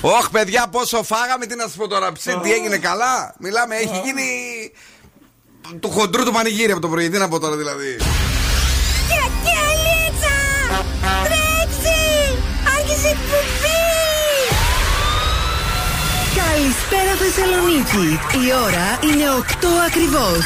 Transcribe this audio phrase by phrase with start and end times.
[0.00, 2.12] Ωχ, παιδιά, πόσο φάγαμε, τι να σας πω τώρα.
[2.42, 4.26] Τι έγινε καλά; Μιλάμε, έχει γίνει.
[5.80, 7.08] του χοντρού του πανηγύρι από το πρωί.
[7.08, 7.96] Τι να πω τώρα δηλαδή.
[9.10, 10.36] Κακιαλίτσα!
[11.24, 12.00] Τρέξει!
[12.76, 13.82] Άρχισε εκπομπή!
[16.40, 18.18] Καλησπέρα Θεσσαλονίκη.
[18.46, 20.42] Η ώρα είναι 8 ακριβώς.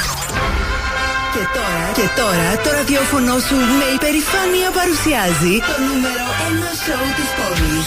[1.34, 7.30] Και τώρα, και τώρα το ραδιόφωνο σου με υπερηφάνεια παρουσιάζει το νούμερο 1 σοου της
[7.38, 7.86] πόλης.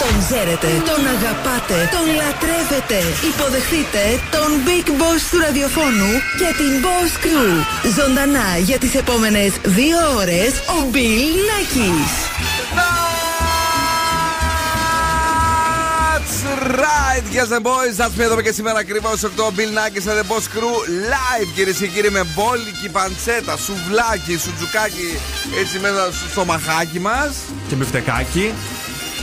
[0.00, 2.98] Τον ξέρετε, τον αγαπάτε, τον λατρεύετε.
[3.30, 4.02] Υποδεχτείτε
[4.34, 7.52] τον Big Boss του ραδιοφώνου και την Boss Crew.
[7.98, 12.12] Ζωντανά για τις επόμενες δύο ώρες ο Bill Nackis.
[16.56, 17.96] Right, yes the boys.
[17.96, 20.76] That's me εδώ και σήμερα ακριβώς 8 Bill Nackis and the Boss Crew
[21.12, 25.18] live κυρίες και κύριοι με μπόλικη παντσέτα, σουβλάκι, σουτζουκάκι
[25.60, 27.36] έτσι μέσα στο μαχάκι μας.
[27.68, 28.54] Και μπιφτεκάκι.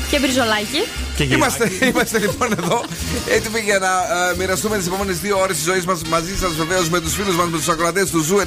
[0.09, 0.81] Και μπριζολάκι.
[1.15, 2.83] Και Είμαστε, είμαστε λοιπόν εδώ
[3.29, 6.89] έτοιμοι για να ε, μοιραστούμε τις επόμενες δύο ώρες της ζωής μας μαζί σας, βεβαίως
[6.89, 8.37] με τους φίλους μας, με τους ακροατές του Zoo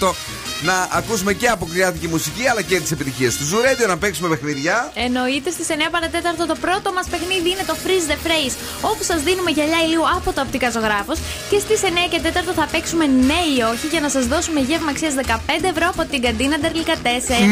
[0.00, 0.14] 90,8.
[0.62, 4.92] Να ακούσουμε και αποκριάτικη μουσική αλλά και τις επιτυχίες του Zoo Radio, να παίξουμε παιχνίδια.
[4.94, 8.54] Εννοείται στις 9 παρά τέταρτο το πρώτο μας παιχνίδι είναι το Freeze the Phrase,
[8.90, 11.18] όπου σας δίνουμε γυαλιά ηλίου από το οπτικά ζωγράφος.
[11.50, 14.90] Και στις 9 και 4 θα παίξουμε ναι ή όχι για να σας δώσουμε γεύμα
[14.90, 15.32] αξίας 15
[15.72, 17.06] ευρώ από την καντίνα Ντερλικα 4.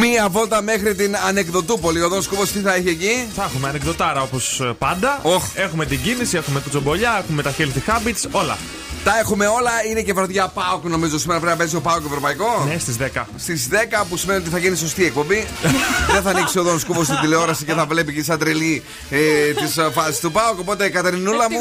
[0.05, 2.01] Μία βόλτα μέχρι την Ανεκδοτούπολη.
[2.03, 5.21] Ο Δόν Σκούβο τι θα έχει εκεί; Θα έχουμε ανεκδοτάρα όπως πάντα.
[5.55, 8.59] Έχουμε την κίνηση, έχουμε κουτσομπολιά, έχουμε τα healthy habits, όλα.
[9.05, 9.71] Τα έχουμε όλα.
[9.91, 11.19] Είναι και βραδιά Πάοκ, νομίζω.
[11.19, 12.65] Σήμερα πρέπει να παίζει ο Πάοκ Ευρωπαϊκό.
[12.69, 13.23] Ναι, στις 10.
[13.37, 13.75] Στις 10
[14.09, 15.47] που σημαίνει ότι θα γίνει σωστή εκπομπή.
[16.13, 19.19] Δεν θα ανοίξει ο Δόν Σκούβο στην τηλεόραση και θα βλέπει και σαν τρελή ε,
[19.53, 20.59] τις φάσεις του Πάοκ.
[20.59, 21.59] Οπότε, Κατερινούλα μου,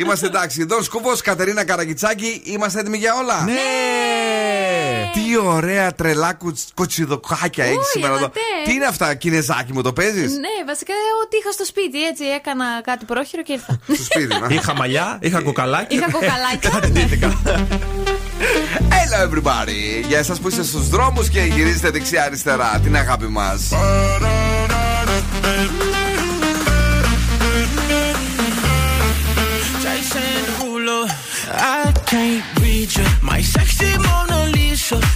[0.00, 0.64] είμαστε εντάξει.
[0.64, 3.42] Δόν Σκούβο, Κατερίνα Καραγκιτσάκη, είμαστε έτοιμοι για όλα.
[3.44, 3.54] Ναι!
[5.12, 6.38] Τι ωραία τρελά
[6.74, 8.30] κοτσιδοκάκια έχεις σήμερα εδώ.
[8.64, 10.92] Τι είναι αυτά, Κινεζάκι μου, το παίζεις; Ναι, βασικά
[11.24, 12.24] ότι είχα στο σπίτι έτσι.
[12.24, 13.78] Έκανα κάτι πρόχειρο και ήρθα.
[13.92, 14.54] Στο σπίτι, να.
[14.54, 15.94] Είχα μαλλιά, είχα κοκαλάκι.
[15.94, 16.68] Είχα κοκαλάκι.
[18.94, 20.04] Hello everybody!
[20.08, 23.70] Για εσάς που είστε στους δρόμους και γυρίζετε δεξιά-αριστερά, την αγάπη μας;
[31.56, 35.13] I can't read you, my sexy Mona Lisa.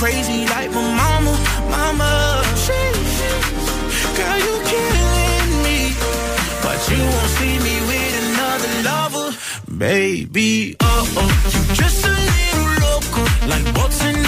[0.00, 1.32] Crazy like my mama,
[1.68, 2.10] mama.
[2.64, 3.18] Sheesh,
[4.16, 5.78] girl, you killing me,
[6.64, 9.28] but you won't see me with another lover,
[9.76, 10.76] baby.
[10.80, 13.22] Oh oh, you just a little loco,
[13.52, 14.19] like boats in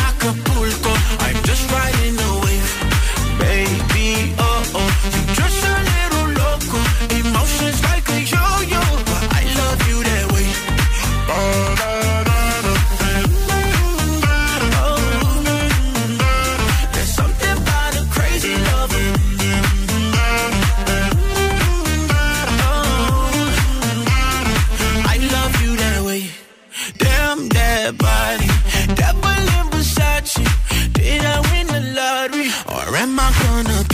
[32.93, 33.92] Grandma gonna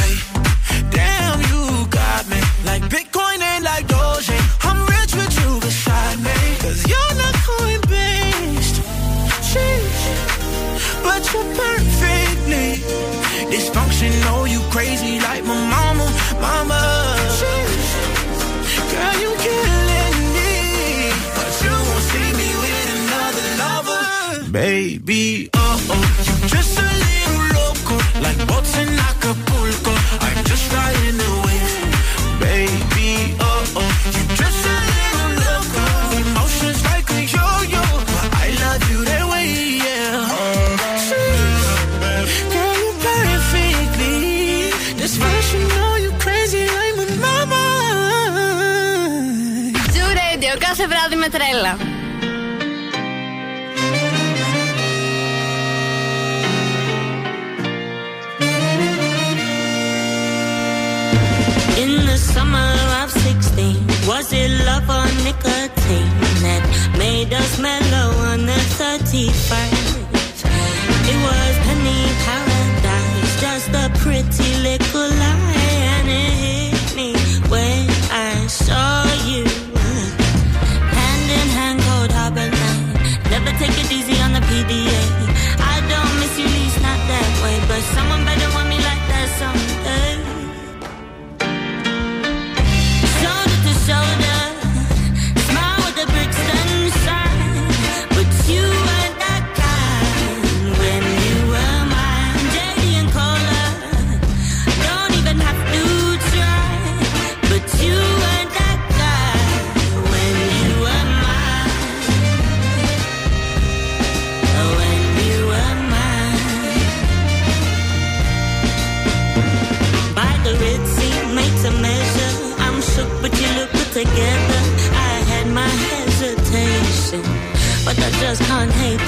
[51.30, 51.87] τρέλα.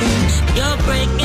[0.00, 1.19] things you're breaking.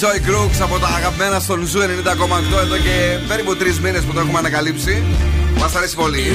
[0.00, 1.84] Joy Crooks από τα αγαπημένα στον Zoo 90,8
[2.62, 5.02] εδώ και περίπου τρεις μήνες που το έχουμε ανακαλύψει.
[5.58, 6.32] Μας αρέσει πολύ.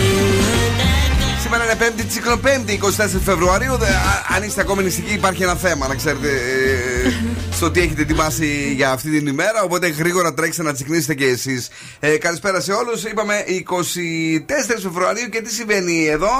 [1.45, 2.89] Σήμερα είναι Πέμπτη, Τσικνοπέμπτη, 24
[3.25, 3.77] Φεβρουαρίου.
[3.77, 7.11] Δε- α- αν είστε ακόμη νηστικοί, υπάρχει ένα θέμα, να ξέρετε, ε,
[7.55, 9.63] στο τι έχετε ετοιμάσει για αυτή την ημέρα.
[9.63, 11.67] Οπότε γρήγορα τρέξτε να τσικνήσετε και εσείς.
[11.99, 13.03] Ε, καλησπέρα σε όλους.
[13.03, 16.31] Είπαμε 24 Φεβρουαρίου και τι συμβαίνει εδώ;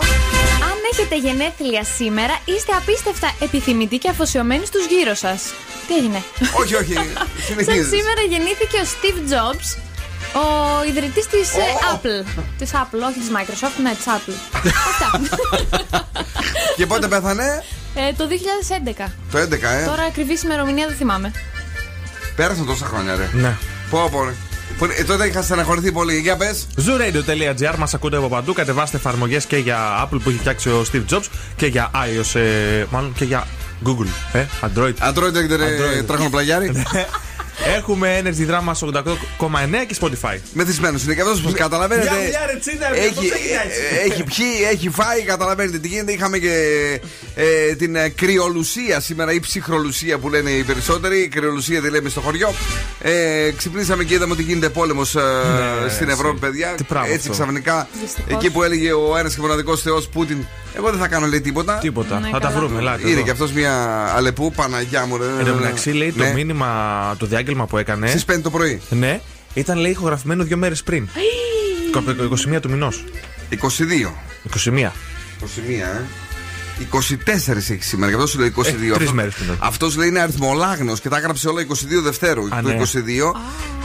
[0.70, 5.42] Αν έχετε γενέθλια σήμερα, είστε απίστευτα επιθυμητοί και αφοσιωμένοι στους γύρω σας.
[5.88, 6.24] Τι έγινε;
[6.60, 6.94] όχι, όχι.
[7.14, 7.88] Σαν Συνεχίζεις.
[7.88, 9.68] σήμερα γεννήθηκε ο Steve Jobs,
[10.42, 10.46] ο
[10.90, 11.94] ιδρυτής της ε, Ω.
[11.94, 12.44] Apple.
[12.58, 14.34] Της Apple, όχι της Microsoft, ναι, της Apple.
[14.90, 15.20] Αυτά.
[16.78, 17.64] Και πότε πέθανε,
[17.96, 18.28] Ε, το
[19.06, 19.12] 2011.
[19.32, 19.86] το 11, ε.
[19.86, 21.32] Τώρα ακριβής ημερομηνία δεν θυμάμαι.
[22.36, 23.30] Πέρασαν τόσα χρόνια, ρε.
[23.34, 23.58] Ναι.
[23.90, 24.34] Πω, πω, ρε.
[24.78, 26.18] Που- ε, τότε είχα στεναχωρηθεί πολύ.
[26.20, 26.68] Για πες.
[26.78, 28.54] Zooradio.gr μας ακούτε από παντού.
[28.54, 31.24] Κατεβάστε εφαρμογές και για Apple που έχει φτιάξει ο Steve Jobs
[31.56, 33.48] και για iOS, ε, μάλλον και για
[33.86, 34.08] Google.
[34.34, 34.94] Ε, Android.
[35.14, 36.06] Android έχετε ρε, Android.
[36.06, 36.72] τράχονο πλαγιάρι.
[37.78, 40.38] Έχουμε Energy Drama 88,9 και Spotify.
[40.54, 42.10] Μεθυσμένος είναι και αυτός που καταλαβαίνετε.
[42.10, 45.78] Μια δουλειά, ρε, τσίνα, ρε, έχει, πώς έγινε έτσι; ε, έχει πιει, έχει φάει, καταλαβαίνετε
[45.80, 46.12] τι γίνεται.
[46.12, 46.54] Είχαμε και
[47.36, 51.20] ε, την ε, κρυολουσία σήμερα ή ψυχρολουσία που λένε οι περισσότεροι.
[51.20, 52.54] Η κρυολουσία τη λέμε στο χωριό.
[53.02, 55.22] Ε, ξυπνήσαμε και είδαμε ότι γίνεται πόλεμος Ναι,
[55.90, 56.20] στην έτσι.
[56.20, 56.74] Ευρώπη, παιδιά.
[56.78, 57.32] Τι πράγμα Έτσι αυτό.
[57.44, 58.32] ξαφνικά Δυστυχώς.
[58.34, 60.38] εκεί που έλεγε ο ένας και μοναδικός Θεός Πούτιν.
[60.78, 61.74] Εγώ δεν θα κάνω λέει τίποτα.
[61.78, 62.20] Τίποτα.
[62.20, 62.60] Ναι, θα τα καλά.
[62.60, 62.80] βρούμε.
[62.80, 63.02] Ελάτε.
[63.02, 63.22] Είναι εδώ.
[63.22, 63.74] και αυτός μια
[64.16, 65.18] αλεπού, Παναγιά μου.
[65.18, 65.24] ρε.
[65.40, 66.26] Εν τω μεταξύ, λέει Ναι.
[66.28, 66.70] το μήνυμα,
[67.20, 68.08] το διάγγελμα που έκανε.
[68.08, 68.82] Στις 5 το πρωί.
[68.90, 69.20] Ναι,
[69.54, 71.08] ήταν λέει ηχογραφημένο δύο μέρες πριν.
[71.96, 72.24] Από το
[72.56, 73.04] 21 του μηνός.
[73.50, 74.14] 22.
[74.54, 74.92] 21.
[75.42, 76.02] 21, ε.
[76.92, 78.66] 24 έχει σήμερα, γι' αυτό σου λέω 22.
[78.68, 79.50] Ε, τρεις Αυτό- μέρες πριν.
[79.60, 82.44] Αυτός λέει είναι αριθμολάγνος και τα έγραψε όλα 22 Δευτέρου.
[82.46, 82.74] Α, το ναι.
[82.74, 83.34] 22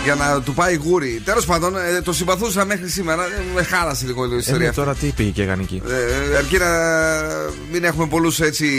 [0.05, 1.21] για να του πάει γούρι.
[1.25, 3.25] Τέλος πάντων, ε, το συμπαθούσα μέχρι σήμερα.
[3.25, 4.81] Ε, Με χάλασε λίγο η Ε, ιστορία ναι, αυτή.
[4.81, 5.83] τώρα τι πήγε και έκανε εκεί.
[6.33, 6.69] Ε, αρκεί να
[7.73, 8.39] μην έχουμε πολλούς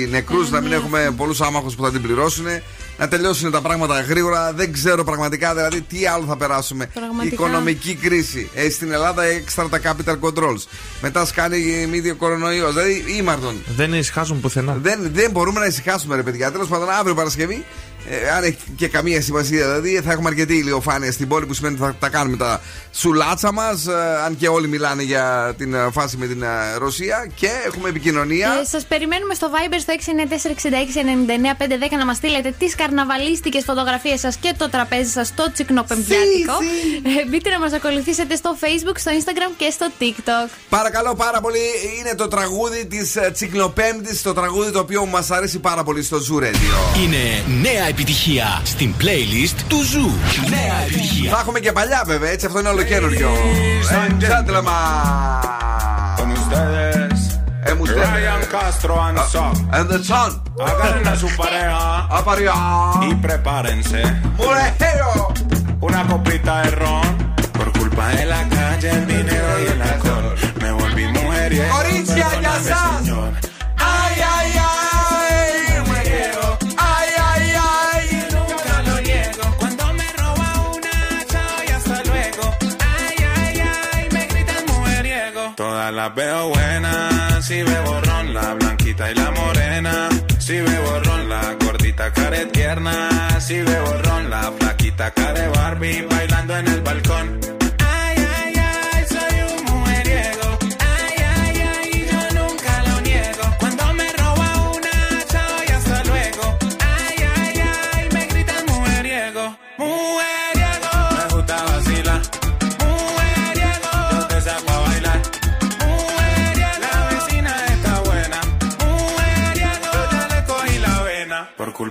[0.10, 0.68] νεκρούς, να Ναι.
[0.68, 2.46] μην έχουμε πολλούς άμαχους που θα την πληρώσουν.
[3.01, 4.53] Να τελειώσουν τα πράγματα γρήγορα.
[4.53, 6.86] Δεν ξέρω πραγματικά δηλαδή τι άλλο θα περάσουμε.
[6.93, 7.34] Πραγματικά.
[7.34, 8.50] Οικονομική κρίση.
[8.53, 10.63] Ε, στην Ελλάδα έξτρα τα capital controls.
[11.01, 12.67] Μετά σκάνει μύδιο κορονοϊό.
[12.67, 13.55] Δηλαδή ήμαρτον.
[13.75, 14.77] Δεν ησυχάζουν πουθενά.
[14.81, 16.51] Δεν, δεν μπορούμε να ησυχάσουμε, ρε παιδιά.
[16.51, 17.65] Τέλος πάντων, αύριο Παρασκευή,
[18.10, 21.75] ε, αν έχει και καμία σημασία, δηλαδή θα έχουμε αρκετή ηλιοφάνεια στην πόλη που σημαίνει
[21.75, 23.88] ότι θα τα κάνουμε τα σουλάτσα μας.
[24.25, 27.27] αν και όλοι μιλάνε για την ε, φάση με την ε, Ρωσία.
[27.36, 28.60] Και έχουμε επικοινωνία.
[28.62, 29.93] Ε, Σας περιμένουμε στο Viber στο
[31.91, 36.53] 694-6699-510 να μας στείλετε τις καρναβαλίστικες φωτογραφίες σας και το τραπέζι σας στο τσικνοπεμπτιάτικο.
[37.22, 40.50] Ε, μπείτε να μας ακολουθήσετε στο Facebook, στο Instagram και στο TikTok.
[40.70, 41.60] Παρακαλώ πάρα πολύ,
[42.00, 46.43] είναι το τραγούδι της Τσικνοπέμπτη, το τραγούδι το οποίο μας αρέσει πάρα πολύ στο Zoo
[46.43, 47.00] Radio.
[47.03, 50.12] Είναι νέα επιτυχία στην playlist του Zoo.
[50.50, 51.31] Νέα επιτυχία.
[51.31, 53.29] Θα έχουμε και παλιά βέβαια, έτσι αυτό είναι ολοκένουργιο.
[53.91, 55.41] Ε, gentlemen.
[56.17, 57.19] Con ustedes,
[57.63, 58.03] Ε, μου στέλνε.
[58.05, 59.53] Ryan Castro and Son.
[59.77, 60.31] And the sun.
[60.69, 62.55] Agarren a su pareja Απαριά.
[63.10, 64.01] y prepárense.
[64.38, 65.31] Μουρεχέο.
[65.88, 67.07] Una copita de ron.
[67.57, 70.27] Por culpa de la calle, el dinero y el alcohol.
[70.62, 71.74] Me volví mujeriego.
[71.75, 72.69] Κορίτσια, για Perdóname,
[85.91, 87.45] todas las veo buenas.
[87.45, 90.10] Si bebo ron, la blanquita y la morena.
[90.39, 93.39] Si bebo ron, la gordita care tierna.
[93.39, 97.61] Si bebo ron, la flaquita care Barbie bailando en el balcón.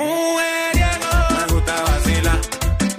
[0.00, 2.40] Mujeriego, me gusta vacilar.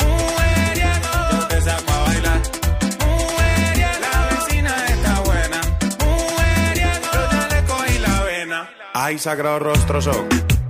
[0.06, 2.42] Mujeriego, yo te saco a bailar.
[3.00, 5.62] Mujeriego, la vecina está buena.
[6.00, 8.70] Mujeriego, yo ya le cogí la vena.
[8.94, 10.28] Ay, sagrado rostro son.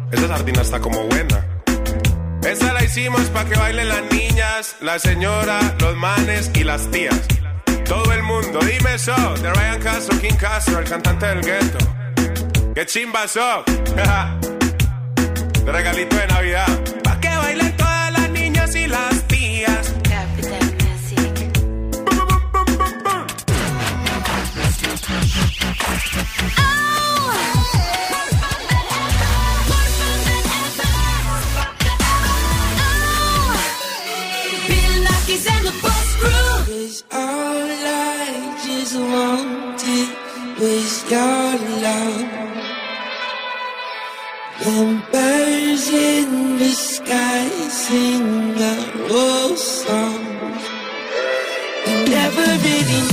[0.10, 1.46] Esa sardina está como buena.
[2.44, 7.20] Esa la hicimos para que bailen las niñas, la señora, los manes y las tías.
[7.84, 11.78] Todo el mundo, dime eso, de Ryan Castro, King Castro, el cantante del gueto.
[12.74, 13.66] ¡Qué chimba so!
[15.66, 16.84] regalito de Navidad.
[17.04, 19.94] Pa' que bailen todas las niñas y las tías.
[41.14, 41.81] All your.
[44.72, 48.76] Birds in the sky sing a
[49.12, 50.24] old song.
[52.08, 53.11] Never really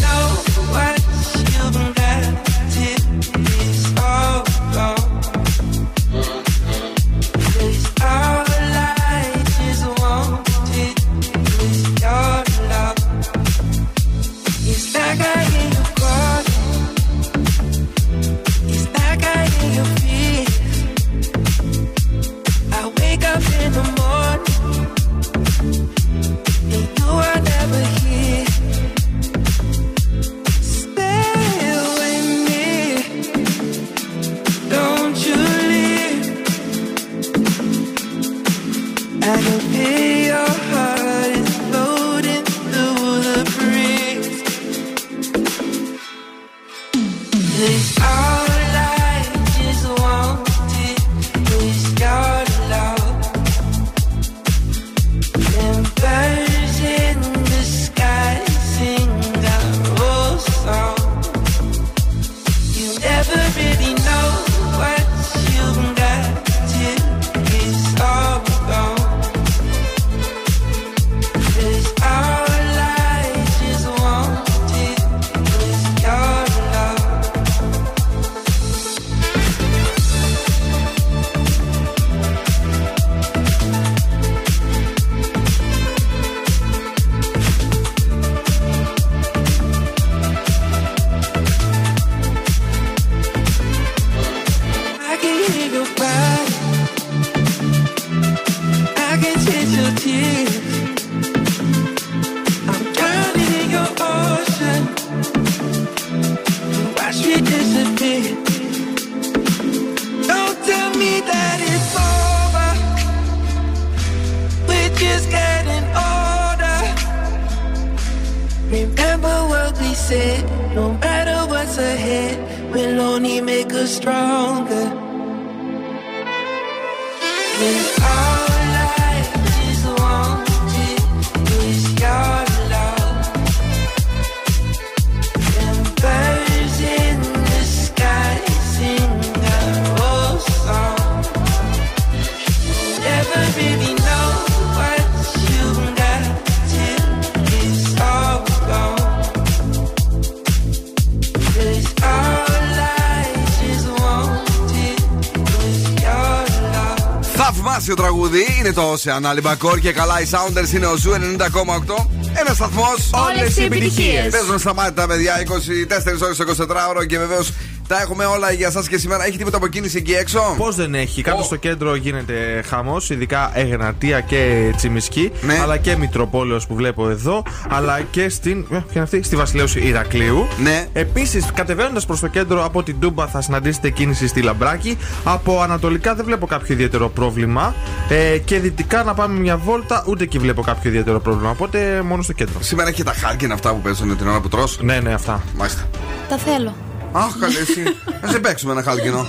[158.78, 162.06] το Ocean Alibacor και καλά οι Sounders είναι ο Ζου 90,8.
[162.34, 163.10] Ένας σταθμός.
[163.12, 164.28] Όλες οι επιτυχίες.
[164.30, 167.52] Παίζουν στα μάτια τα παιδιά 24 ώρες 24 ώρο και βεβαίως
[167.88, 169.24] τα έχουμε όλα για εσά και σήμερα.
[169.26, 171.22] Έχει τίποτα από κίνηση εκεί έξω; Πώς δεν έχει.
[171.22, 171.42] Κάτω Ω.
[171.42, 175.58] στο κέντρο γίνεται χαμός, ειδικά Εγνατία και Τσιμισκή, Ναι.
[175.62, 178.58] αλλά και Μητροπόλεως που βλέπω εδώ, αλλά και στην.
[178.58, 180.46] ε, Ποια είναι αυτή, στη Βασιλέου Ηρακλείου.
[180.62, 180.86] Ναι.
[180.92, 184.98] Επίσης, κατεβαίνοντας προς το κέντρο από την Τούμπα θα συναντήσετε κίνηση στη Λαμπράκη.
[185.24, 187.74] Από ανατολικά δεν βλέπω κάποιο ιδιαίτερο πρόβλημα.
[188.08, 191.50] Ε, και δυτικά να πάμε μια βόλτα, ούτε εκεί βλέπω κάποιο ιδιαίτερο πρόβλημα.
[191.50, 192.62] Οπότε μόνο στο κέντρο.
[192.62, 194.78] Σήμερα έχει τα χάλκινα αυτά που παίζουν την ώρα που τρως.
[194.82, 195.42] Ναι, ναι, αυτά.
[195.56, 195.88] Μάλιστα.
[196.28, 196.74] Τα θέλω.
[197.12, 197.82] Αχ, καλέ εσύ.
[198.26, 199.26] Α σε παίξουμε ένα χάλκινο.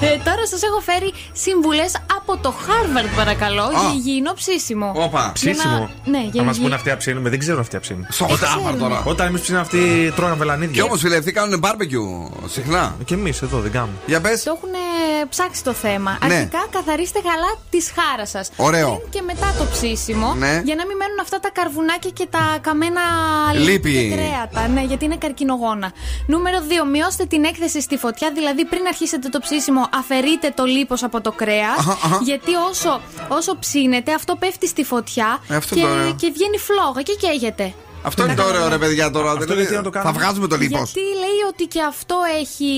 [0.00, 1.92] Ε, τώρα σας έχω φέρει συμβουλές
[2.32, 4.92] από το Harvard, παρακαλώ, για υγιεινό ψήσιμο.
[4.94, 5.18] Όπα.
[5.18, 5.90] Για να- Ψήσιμο.
[6.04, 7.28] Ναι, για Θα μας υγιεινή- πούνε αυτοί να ψήνουμε.
[7.30, 8.06] Δεν ξέρουν αυτοί να ψήνουν.
[8.10, 9.02] Στο Harvard τώρα.
[9.04, 10.84] Όταν εμείς ψήνουμε αυτοί τρώγαν Και βελανίδια.
[10.84, 12.96] όμως φίλε, αυτοί κάνουν barbecue συχνά.
[13.04, 13.92] Και εμείς εδώ δεν κάνουμε.
[14.06, 14.42] Για πες.
[14.42, 14.68] Το έχουν
[15.28, 16.18] ψάξει το θέμα.
[16.26, 16.34] Ναι.
[16.34, 18.50] Αρχικά καθαρίστε καλά της χάρας σας.
[18.56, 19.02] Ωραίο.
[19.10, 20.34] Και μετά το ψήσιμο.
[20.38, 20.60] Ναι.
[20.64, 23.00] Για να μην μένουν αυτά τα καρβουνάκια και τα καμένα
[23.54, 23.92] Λίπη.
[23.92, 24.68] και κρέατα.
[24.68, 25.92] Ναι, γιατί είναι καρκινογόνα.
[26.26, 26.84] Νούμερο 2.
[26.84, 28.30] Μειώστε την έκθεση στη φωτιά.
[28.34, 31.76] Δηλαδή πριν αρχίσετε το ψήσιμο, αφαιρείτε το λίπος από το κρέας.
[32.20, 32.38] Αχα, αχα.
[32.38, 36.14] Γιατί όσο, όσο ψήνετε, αυτό πέφτει στη φωτιά Ε, αυτό και, είναι το ωραίο.
[36.14, 37.74] και βγαίνει φλόγα και καίγεται.
[38.02, 39.30] Αυτό είναι το ωραίο ρε παιδιά τώρα.
[39.30, 40.92] Αυτό Δηλαδή, γιατί να το θα κάνουμε; βγάζουμε το λίπος.
[40.92, 42.72] Γιατί λέει ότι και αυτό έχει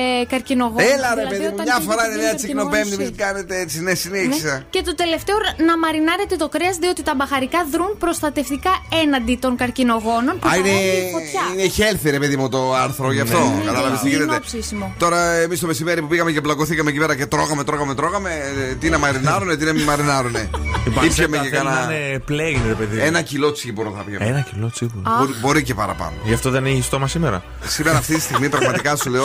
[0.00, 0.86] ε, καρκινογόνο.
[0.94, 3.16] Έλα ρε Δηλαδή, παιδί μου, όταν μια καίγεται φορά είναι βγαίνει μια τσικνοπέμπτη, καρκινογόνο μην
[3.24, 3.76] κάνετε έτσι.
[3.86, 4.52] Ναι, συνέχισα.
[4.56, 4.64] ναι.
[4.74, 5.36] Και το τελευταίο,
[5.68, 10.68] να μαρινάρετε το κρέας, διότι τα μπαχαρικά δρούν προστατευτικά έναντι των καρκινογόνων που Α, είναι,
[10.68, 11.42] παράγει η φωτιά.
[11.52, 13.38] είναι healthy ρε παιδί μου το άρθρο γι' αυτό.
[13.38, 14.44] Ναι, Κατάλαβε τι υγιεινό γίνεται.
[14.48, 14.86] ψήσιμο.
[14.98, 18.30] Τώρα εμείς το μεσημέρι που πήγαμε και πλακωθήκαμε εκεί πέρα και τρώγαμε, τρώγαμε, τρώγαμε.
[18.70, 20.50] ε, Τι να μαρινάρουνε, τι να μην μαρινάρουνε.
[21.10, 21.96] Ήπιαμε και να κανένα.
[21.96, 22.98] είναι plain, ρε παιδί.
[23.00, 24.24] Ένα κιλό τσίπορο θα πιέμε.
[24.26, 25.02] Ένα κιλό τσίπουρο.
[25.18, 26.12] Μπορεί, μπορεί και παραπάνω.
[26.24, 27.42] Γι' αυτό δεν έχει στόμα σήμερα.
[27.64, 29.24] Σήμερα αυτή τη στιγμή πραγματικά σου λέω.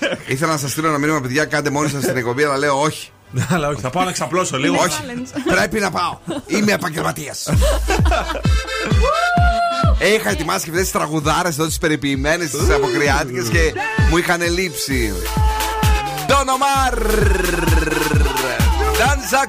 [0.00, 2.80] Ε, ήθελα να σας στείλω ένα μήνυμα, παιδιά, κάντε μόνοι σας την εκπομπή, αλλά λέω
[2.80, 3.10] όχι.
[3.54, 4.76] Αλλά όχι, θα πάω να ξαπλώσω λίγο.
[4.80, 5.02] Όχι.
[5.46, 6.18] Πρέπει να πάω.
[6.46, 7.48] Είμαι επαγγελματίας.
[10.14, 13.72] Είχα ετοιμάσει και αυτές τις τραγουδάρες εδώ, τις περιποιημένες, τις αποκριάτικες και
[14.10, 15.12] μου είχαν λείψει.
[16.28, 16.94] Don Omar
[19.00, 19.42] Danza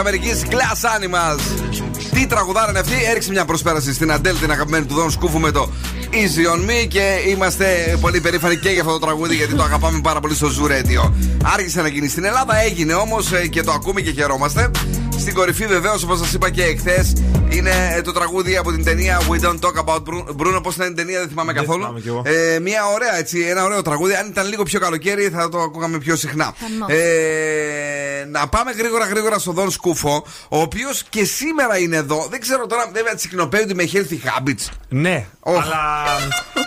[0.00, 0.48] ΗΠΑ.
[0.50, 1.40] Glass Animals.
[2.14, 5.50] Τι τραγουδάρα είναι αυτή, έριξε μια προσπέραση στην Αντέλ, την αγαπημένη του Δον Σκούφου με
[5.50, 5.70] το
[6.10, 10.00] Easy on Me και είμαστε πολύ περήφανοι και για αυτό το τραγούδι γιατί το αγαπάμε
[10.02, 11.12] πάρα πολύ στο Zoo Radio.
[11.54, 14.70] Άργησε να γίνει στην Ελλάδα, έγινε όμως και το ακούμε και χαιρόμαστε.
[15.18, 17.12] Στην κορυφή βεβαίως, όπως σας είπα και εχθές,
[17.48, 20.24] είναι ε, το τραγούδι από την ταινία We Don't Talk About Bruno.
[20.36, 21.80] Bruno, πώς ήταν η ταινία, δεν θυμάμαι καθόλου.
[21.80, 22.22] θυμάμαι κι εγώ.
[22.24, 24.14] Ε, μια ωραία, έτσι, ένα ωραίο τραγούδι.
[24.14, 26.54] Αν ήταν λίγο πιο καλοκαίρι, θα το ακούγαμε πιο συχνά.
[26.60, 26.88] Χαμός.
[26.88, 27.83] Ε,
[28.40, 32.26] να πάμε γρήγορα γρήγορα στον Δον Σκούφο, ο οποίος και σήμερα είναι εδώ.
[32.30, 34.66] Δεν ξέρω τώρα, βέβαια, τσικνοπέδι με healthy habits.
[34.88, 35.56] Ναι, Οχ.
[35.64, 36.04] αλλά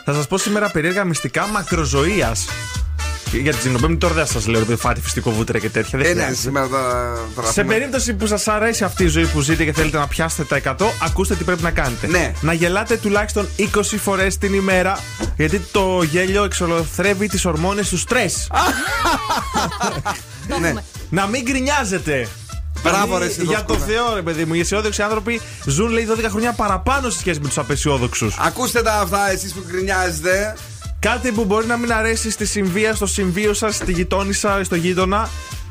[0.06, 2.46] θα σας πω σήμερα περίεργα μυστικά μακροζωίας.
[3.32, 6.00] Για την Τζινοπέμπτη τώρα δεν σας λέω ότι φάτε φυστικό βούτυρα και τέτοια.
[6.00, 6.36] Δεν Ε, ναι, χρειάζεται.
[6.42, 7.74] σήμερα θα, θα τα Σε πούμε.
[7.74, 10.86] περίπτωση που σας αρέσει αυτή η ζωή που ζείτε και θέλετε να πιάσετε τα 100,
[11.04, 12.08] ακούστε τι πρέπει να κάνετε.
[12.08, 12.32] Ναι.
[12.42, 15.00] Να γελάτε τουλάχιστον 20 φορές την ημέρα,
[15.38, 18.48] γιατί το γέλιο εξολοθρεύει τις ορμόνες του στρες.
[20.62, 20.74] Ναι.
[21.10, 22.28] Να μην γκρινιάζετε.
[22.84, 23.98] Μπράβο, Δηλαδή, ρε, εσύ, Για το Δόσκουλα.
[23.98, 24.54] Θεό, ρε παιδί μου.
[24.54, 28.36] Οι αισιόδοξοι άνθρωποι ζουν, λέει, 12 χρόνια παραπάνω σε σχέση με τους απεσιόδοξους.
[28.40, 30.56] Ακούστε τα αυτά, εσείς που γκρινιάζετε.
[31.00, 35.30] Κάτι που μπορεί να μην αρέσει στη συμβία, στο συμβείο σας, στη γειτόνισσα, στο γείτονα.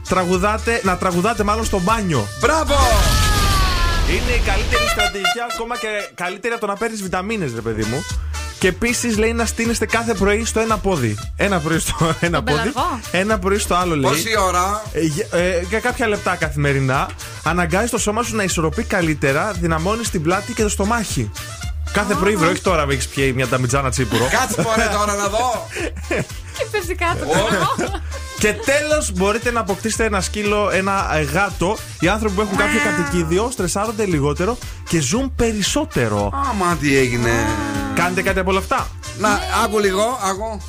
[0.08, 2.28] Τραγουδάτε, να τραγουδάτε μάλλον στο μπάνιο.
[2.40, 2.74] Μπράβο!
[4.10, 8.04] Είναι η καλύτερη στρατηγική, ακόμα και καλύτερη από το να παίρνεις βιταμίνες, ρε παιδί μου.
[8.58, 11.16] Και επίσης λέει να στείνεστε κάθε πρωί στο ένα πόδι.
[11.36, 12.58] Ένα πρωί στο ένα πόδι.
[12.58, 14.10] πελαργό; Ένα πρωί στο άλλο λέει.
[14.10, 17.08] Πόση ώρα; Ε, για- ε, για κάποια λεπτά καθημερινά
[17.44, 21.30] αναγκάζει το σώμα σου να ισορροπεί καλύτερα, δυναμώνεις την πλάτη και το στομάχι.
[21.92, 24.28] Κάθε πρωί, βρε, όχι τώρα που έχεις πιει μια ταμιτζάνα τσίπουρο.
[24.30, 25.66] Κάτσε μωρέ τώρα να δω.
[26.58, 27.26] Και πέφτει κάτω.
[28.38, 31.76] Και τέλος, μπορείτε να αποκτήσετε ένα σκύλο, ένα ε, γάτο.
[32.00, 36.30] Οι άνθρωποι που έχουν κάποιο κατοικίδιο στρεσάρονται λιγότερο και ζουν περισσότερο.
[36.50, 37.30] Άμα τι έγινε.
[37.96, 38.88] Κάνετε κάτι από όλα αυτά.
[39.18, 39.28] Να,
[39.64, 40.60] άκου λίγο, άκου.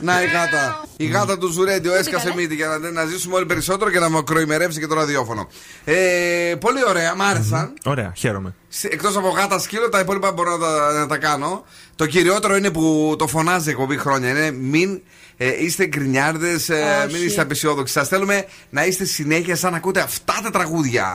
[0.00, 0.84] Να η γάτα.
[0.96, 4.08] Η γάτα του Ζουρέντιο έσκασε καλέ; μύτη για να, να ζήσουμε όλοι περισσότερο και να
[4.10, 5.48] με κροημερεύσει και το ραδιόφωνο.
[5.84, 7.74] Ε, πολύ ωραία, μ' άρεσαν.
[7.84, 8.54] Ωραία, χαίρομαι.
[8.82, 11.64] Εκτός από γάτα σκύλο, τα υπόλοιπα μπορώ να τα, να τα κάνω.
[11.96, 14.28] Το κυριότερο είναι που το φωνάζει η εκπομπή χρόνια.
[14.28, 15.00] Είναι μην
[15.36, 17.92] ε, είστε γκρινιάρδες, ε, μην είστε απεσιόδοξοι.
[17.92, 21.12] Σας θέλουμε να είστε συνέχεια σαν να ακούτε αυτά τα τραγούδια.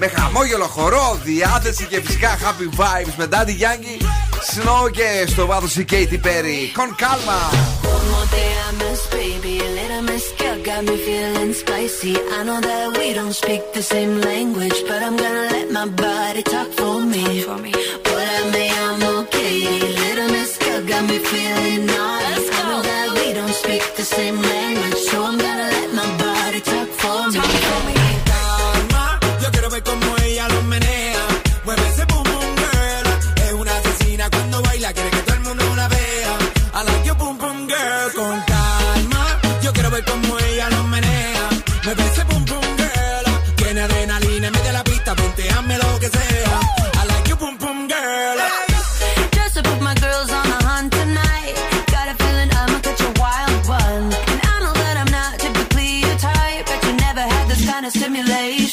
[0.00, 4.02] Με χαμόγελο χορό, διάθεση και φυσικά happy vibes με Daddy Yankee,
[4.52, 6.78] Snow και στο βάθος η Katy Perry.
[6.78, 7.40] Con calma!
[7.96, 9.54] One more day I miss, baby.
[9.66, 12.14] A little miss girl got me feeling spicy.
[12.36, 15.18] I know that we don't speak the same language, but I'm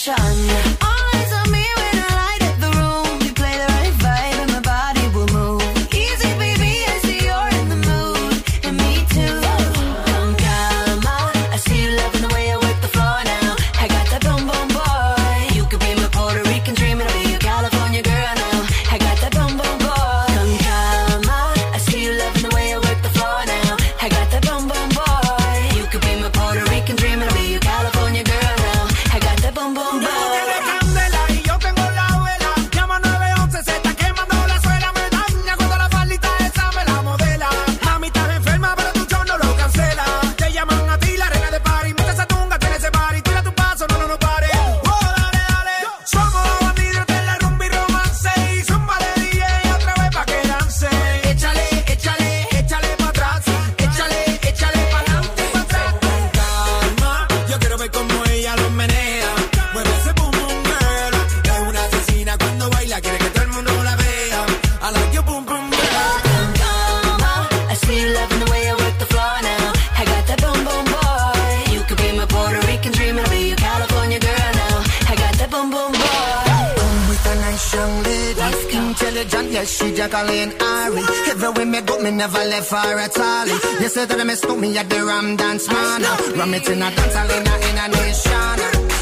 [0.05, 0.34] sunshine.
[82.25, 83.47] never left for at all.
[83.81, 86.01] You said that I missed me at the Ram Dance, man.
[86.38, 88.57] Ram it in a dance, all in a, in a nation.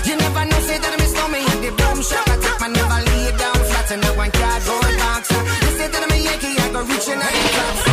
[0.07, 2.27] You never know, say that I missed me at the boom shop.
[2.27, 5.23] I take my never lay down flat in the one cardboard box.
[5.63, 7.92] You said that I'm a Yankee, I go reaching out the clubs.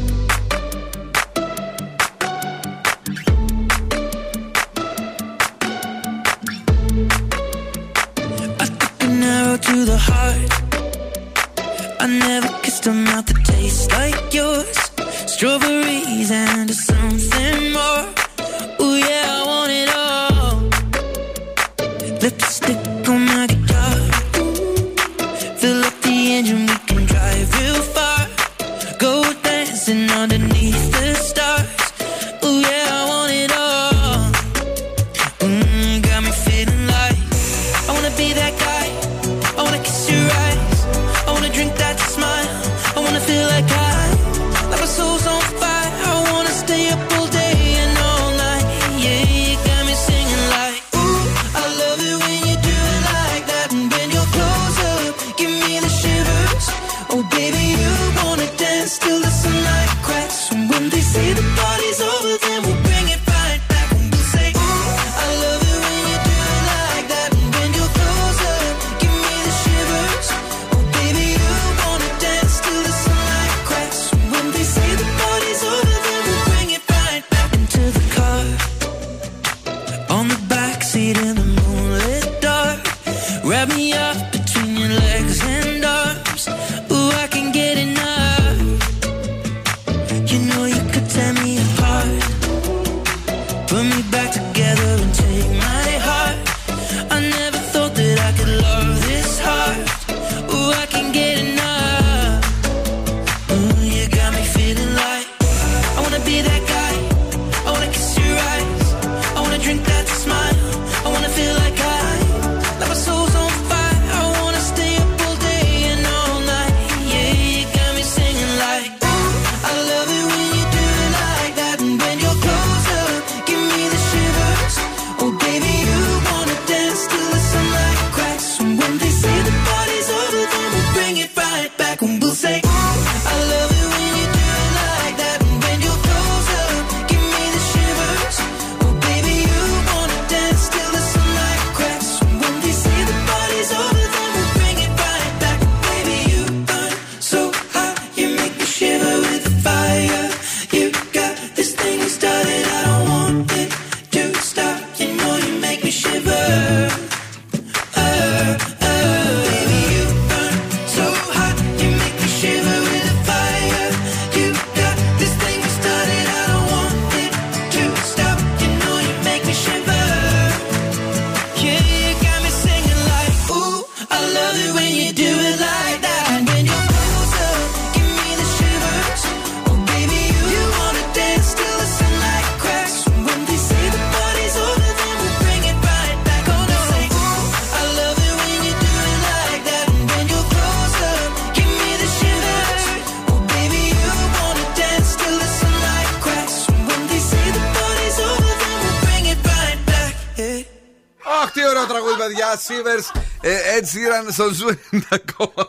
[201.71, 203.13] Pero otra vez ya, ah, Sivers.
[203.41, 205.63] Ε, έτσι ήταν στο Ζου 90,8.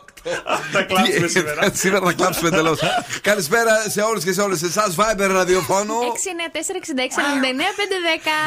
[0.71, 1.71] Θα κλάψουμε σήμερα.
[1.73, 2.79] Σήμερα θα κλάψουμε εντελώς.
[3.21, 4.95] Καλησπέρα σε όλους και σε όλες εσάς.
[4.95, 5.93] Viber ραδιοφώνου.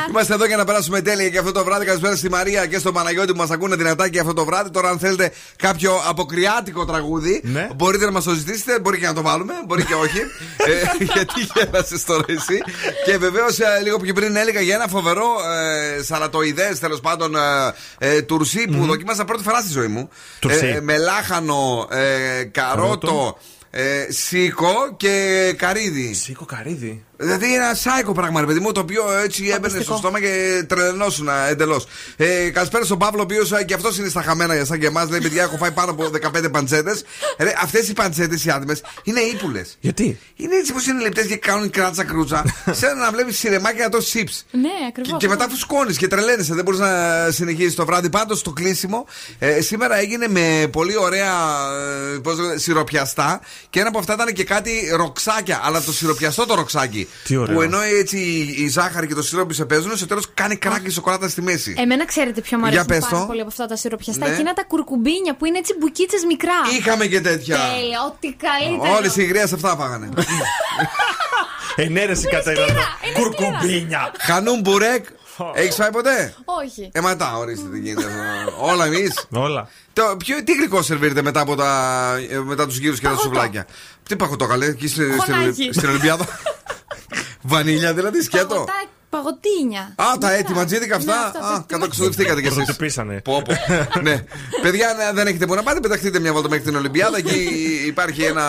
[0.07, 0.09] 694-6699-510.
[0.09, 1.85] Είμαστε εδώ για να περάσουμε τέλεια και αυτό το βράδυ.
[1.85, 4.71] Καλησπέρα στη Μαρία και στο Παναγιώτη που μας ακούνε δυνατά και αυτό το βράδυ.
[4.71, 7.69] Τώρα, αν θέλετε κάποιο αποκριάτικο τραγούδι, ναι.
[7.77, 8.79] μπορείτε να μας το ζητήσετε.
[8.81, 10.19] Μπορεί και να το βάλουμε, μπορεί και όχι.
[10.57, 10.83] Ε,
[11.15, 12.63] γιατί γέλασες τώρα εσύ.
[13.05, 15.27] και βεβαίως, ε, λίγο πριν έλεγα για ένα φοβερό
[16.03, 17.37] σαρατοειδέ τέλος πάντων
[18.27, 20.09] τουρσί που δοκίμασε δοκίμασα πρώτη φορά στη ζωή μου.
[20.41, 20.67] Τουρσί.
[20.67, 23.39] Ε, με λάχανο, ε, καρότο, Καρότο.
[23.71, 26.15] ε, σίκο και καρύδι.
[26.15, 27.05] Σίκο καρύδι.
[27.19, 31.29] Δηλαδή ένα σάικο πράγμα, ρε παιδί μου, το οποίο έτσι έμπαινε στο στόμα και τρελαινόσουν
[31.49, 31.87] εντελώς.
[32.17, 35.09] Ε, καλησπέρα στον Παύλο, ο οποίος και αυτός είναι στα χαμένα σαν και εμάς.
[35.11, 37.05] Λέει: Παιδιά, έχω φάει πάνω από 15 παντσέτες.
[37.63, 39.77] Αυτές οι παντσέτες οι άτιμες είναι ύπουλες.
[39.81, 42.45] Γιατί; Είναι έτσι πως είναι λεπτές και κάνουν κράτσα κρούτσα.
[42.81, 44.43] σαν να βλέπεις σειρεμάκι να το chips.
[44.51, 45.21] Ναι, ακριβώς.
[45.21, 46.91] Και μετά φουσκώνεις και τρελαίνεσαι, δεν μπορείς να
[47.31, 48.11] συνεχίσεις το βράδυ.
[48.11, 49.07] Πάντως το κλείσιμο
[49.39, 51.33] ε, σήμερα έγινε με πολύ ωραία
[52.15, 53.41] ε, πώς λέγεται, σιροπιαστά
[53.71, 55.61] και ένα από αυτά ήταν και κάτι ροξάκια.
[55.65, 57.06] Αλλά το σιροπιαστό το ροξάκι.
[57.25, 57.55] Τι ωραίο.
[57.57, 58.19] Που ενώ έτσι
[58.59, 61.75] η ζάχαρη και το σιρόπι σε παίζουν, στο τέλος κάνει κράκ η σοκολάτα στη μέση.
[61.79, 63.27] Εμένα ξέρετε ποιο μου Για αρέσει πες πάρα το.
[63.27, 64.27] πολύ από αυτά τα σιροπιαστά.
[64.29, 64.35] Ναι.
[64.35, 66.53] Εκείνα τα κουρκουμπίνια που είναι έτσι μπουκίτσες μικρά.
[66.79, 67.57] Είχαμε και τέτοια.
[67.57, 68.97] Τέλεια, ό,τι καλύτερο.
[68.97, 70.09] Όλες οι υγρίε αυτά φάγανε.
[71.77, 72.83] Ενέρεση κατέλαβα.
[73.15, 74.13] Κουρκουμπίνια.
[74.19, 75.05] Χανούν μπουρέκ.
[75.55, 76.89] Έχεις φάει ποτέ; Όχι.
[76.93, 78.07] Ε, ματά, ορίστε τι γίνεται.
[78.61, 79.27] Όλα εμείς.
[79.31, 79.69] Όλα.
[79.93, 83.29] Το, ποιο, τι γλυκό σερβίρετε μετά από τα, ε, μετά τους γύρους και τα Παγωτό.
[83.29, 83.67] σουβλάκια.
[84.09, 85.71] Τι παγωτό καλέ, εκεί στη- στην, Χωνάκι.
[85.73, 86.27] στην Ολυμπιάδα.
[87.47, 88.47] Βανίλια δηλαδή, σκέτο.
[88.55, 88.73] Παγωτά,
[89.11, 89.81] παγωτίνια.
[89.97, 90.35] Α, τα Ναι.
[90.37, 91.27] έτοιμα τζίδικα Ναι, αυτά.
[91.27, 92.57] αυτά, Α, τα καταξοδευτήκατε κι εσείς.
[92.57, 93.21] Πρωτοτυπήσανε.
[93.25, 93.53] Πω, πω.
[94.07, 94.25] ναι.
[94.63, 97.17] Παιδιά, ναι, δεν έχετε που να πάτε, πεταχτείτε μια βόλτα μέχρι την Ολυμπιάδα.
[97.19, 97.49] Εκεί
[97.87, 98.43] υπάρχει ένα.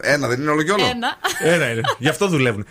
[0.00, 0.84] ε, ένα, δεν είναι όλο και όλο.
[0.84, 1.16] Ένα.
[1.54, 1.80] Ένα είναι.
[1.98, 2.66] Γι' αυτό δουλεύουν.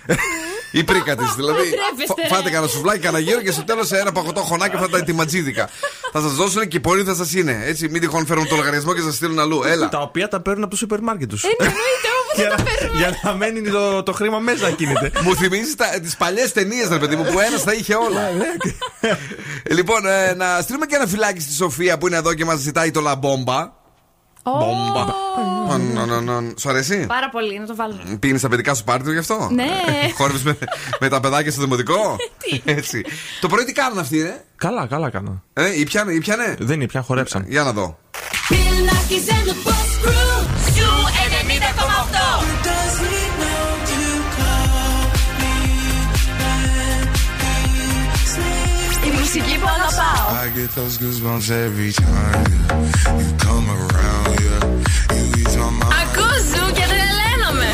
[0.71, 1.57] Η πρίκα τη δηλαδή.
[1.57, 4.97] Παντρεύεστε, Φα- Φάτε κανένα σουβλάκι, κανένα γύρο και στο τέλος ένα παγωτό χωνάκι αυτά τα
[4.97, 5.69] ετοιματζίδικα.
[6.11, 7.61] θα σας δώσουν και πολύ θα σας είναι.
[7.65, 9.63] Έτσι, μην τυχόν φέρουν το λογαριασμό και σας στείλουν αλλού.
[9.63, 9.89] Έλα.
[9.89, 11.43] Τα οποία τα παίρνουν από το σούπερ μάρκετ τους.
[11.43, 12.09] Εννοείται,
[12.41, 12.97] όπου θα τα παίρνω.
[12.97, 15.11] Για να μένει το, το χρήμα μέσα κινείται.
[15.23, 18.21] Μου θυμίζει τις παλιές ταινίες, ρε παιδί μου, που ένας θα είχε όλα.
[19.69, 22.91] λοιπόν, ε, να στείλουμε και ένα φυλάκι στη Σοφία που είναι εδώ και μας ζητάει
[22.91, 23.75] το λαμπόμπα.
[24.43, 25.05] Μπόμπα.
[25.93, 26.53] Νο, νο, νο.
[26.59, 28.17] Σου αρέσει; Πάρα πολύ, να το βάλουμε.
[28.19, 29.65] Πίνεις τα παιδικά σου πάρτι γι' αυτό; Ναι.
[30.15, 30.57] Χόρευες με,
[30.99, 32.15] με τα παιδάκια στο δημοτικό;
[32.65, 33.05] Έτσι.
[33.41, 35.43] Το πρωί τι κάνουν αυτοί, ε; Καλά, καλά κάνα.
[35.53, 37.45] ε ή πιάνε, ή πιάνε; Δεν είναι πια χορέψαν.
[37.47, 37.97] Για να δω.
[49.27, 50.25] Μουσική που αγαπάω.
[50.43, 53.21] I get those goosebumps every time yeah.
[53.21, 54.33] you come around.
[54.45, 54.63] Yeah,
[55.17, 55.93] you ease my mind.
[56.01, 57.69] Ακούς ζου και τρελαίνομαι.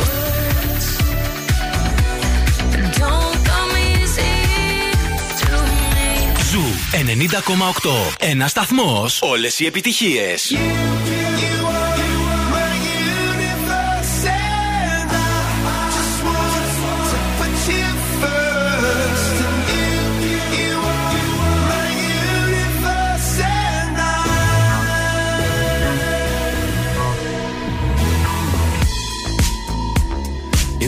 [2.99, 4.33] Don't come easy
[5.41, 6.11] to me.
[6.51, 6.65] Ζου
[7.81, 8.15] 90,8.
[8.19, 9.05] Ένα σταθμό.
[9.19, 10.35] Όλε οι επιτυχίε.
[10.49, 11.22] In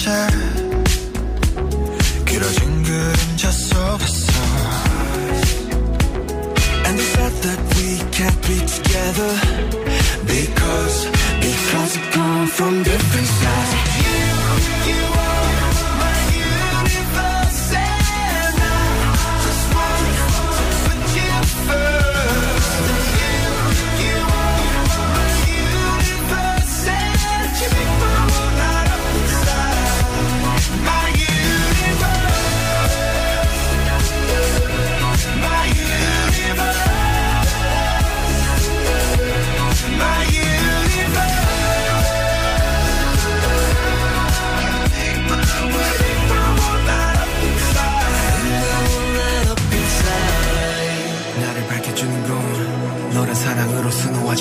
[0.00, 0.08] 변했었지
[2.26, 4.32] 길어진 그림자 속에서
[6.84, 9.32] And the fact that we can't be together
[10.26, 11.06] Because,
[11.40, 13.72] because we come from different sides
[14.86, 15.19] You, you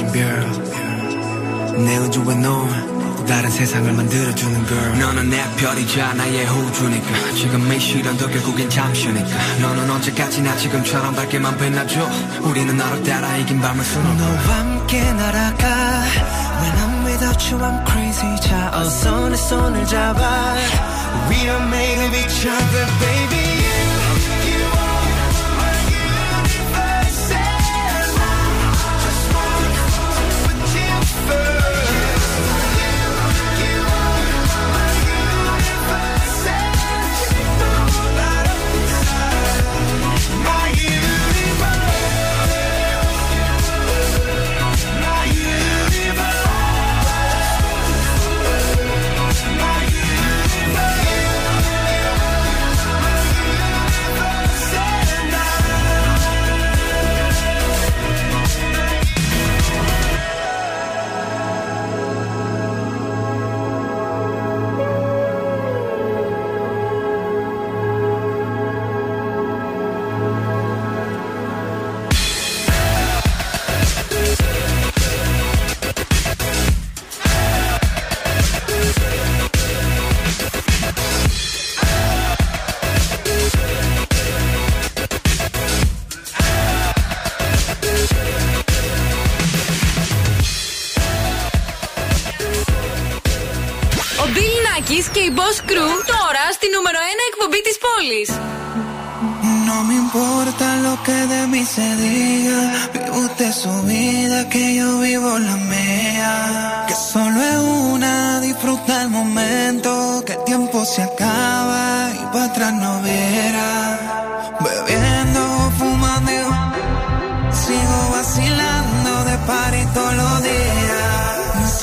[0.00, 7.32] 수놓아진 별내 우주에 넌또 다른 세상을 만들어주는 걸 너는 내 별이자 나의 호주니까.
[7.34, 9.28] 지금 이 시련도 결국엔 잠시니까.
[9.60, 12.08] 너는 언제까지나 지금처럼 밝게만 빛나줘.
[12.42, 15.68] 우리는 너를 따라 이긴 밤을 수놓아 너와 함께 날아가.
[16.60, 18.40] When I'm without you I'm crazy.
[18.40, 20.56] 자 어서 내 손을 잡아.
[21.28, 23.49] We are made of each other baby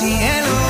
[0.08, 0.67] Cielo.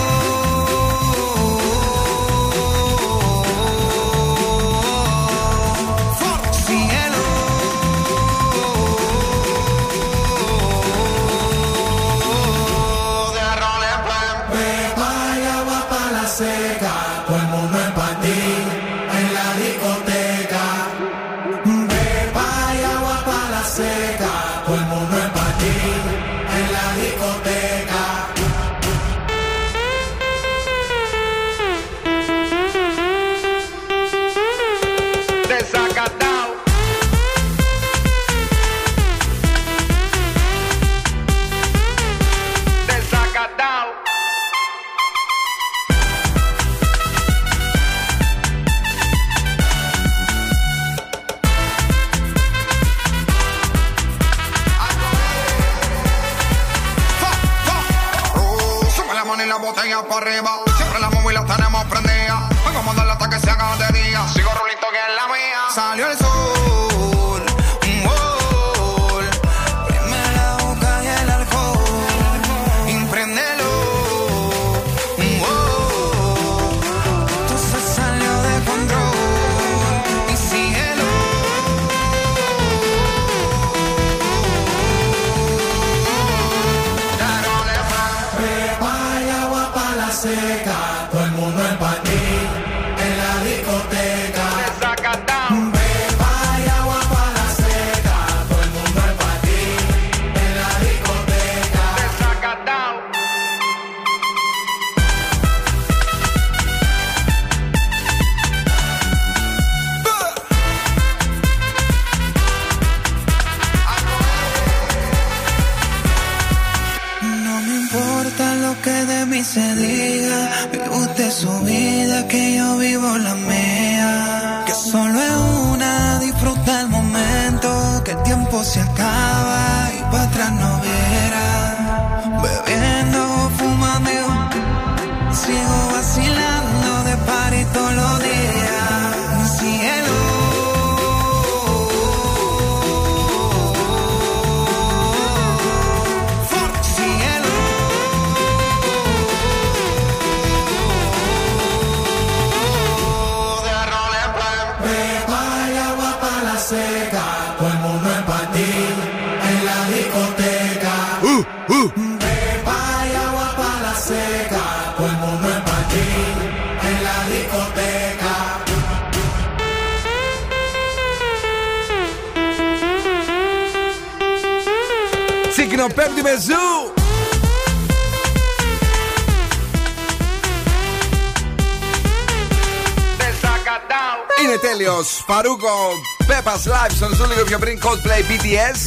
[186.48, 187.78] Πέπα Live στον Zoo λίγο πιο πριν.
[187.82, 188.80] Coldplay BTS.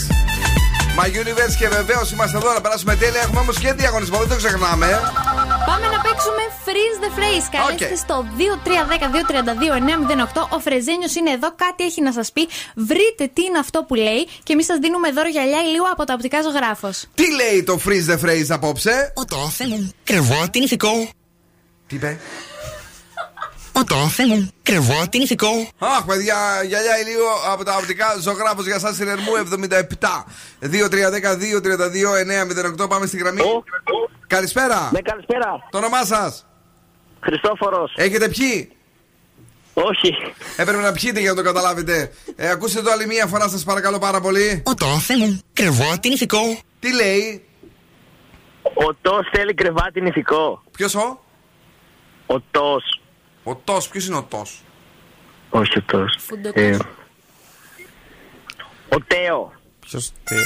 [1.00, 3.22] My Universe και βεβαίως είμαστε εδώ να περάσουμε τέλεια.
[3.22, 4.88] Έχουμε όμως και διαγωνισμό, δεν το ξεχνάμε.
[5.66, 7.48] Πάμε να παίξουμε Freeze the Phrase.
[7.52, 7.98] Καλέστε Οκ.
[7.98, 8.26] στο
[10.42, 10.48] 2310-232-908.
[10.50, 12.48] Ο Φρεζένιος είναι εδώ, κάτι έχει να σας πει.
[12.76, 16.14] Βρείτε τι είναι αυτό που λέει και εμείς σας δίνουμε δώρο γυαλιά ηλίου από τα
[16.14, 17.06] οπτικά ζωγράφος.
[17.16, 19.92] Τι λέει το freeze the phrase απόψε; Ο το θέλω.
[20.04, 21.10] Κρεβό την ηθικό.
[21.88, 22.20] Τι είπε;
[23.72, 24.51] Ο το θέλω.
[24.64, 25.48] Κρεβό την ηθικό.
[25.80, 30.26] Αχ, παιδιά, γυαλιά ηλίου από τα οπτικά ζωγράφος για εσά είναι Ερμού 77.
[32.84, 32.90] 2310-232-908.
[32.90, 33.42] Πάμε στη γραμμή.
[34.28, 34.90] Καλησπέρα.
[34.94, 35.68] Ναι, καλησπέρα.
[35.70, 36.46] Το όνομά σας;
[37.20, 37.94] Χριστόφορος.
[37.96, 38.72] Έχετε πιει;
[39.74, 40.16] Όχι.
[40.58, 42.12] Έπρεπε να πιείτε για να το καταλάβετε.
[42.36, 44.64] Ε, ακούστε το άλλη μία φορά, σας παρακαλώ πάρα πολύ.
[44.66, 45.40] Ο το θέλω.
[45.54, 46.60] Κρεβό την ηθικό.
[46.80, 47.46] Τι λέει;
[48.64, 50.64] Ο Τό θέλει κρεβάτι νηθικό.
[50.72, 51.20] Ποιος ο;
[52.26, 52.82] Ο Τό.
[53.44, 54.46] Ο Τό, ποιος είναι ο Τό.
[55.50, 56.06] Όχι ο Τό.
[56.54, 56.78] Ε,
[58.90, 59.54] ο Τέο.
[59.80, 60.42] Ποιος Θεό.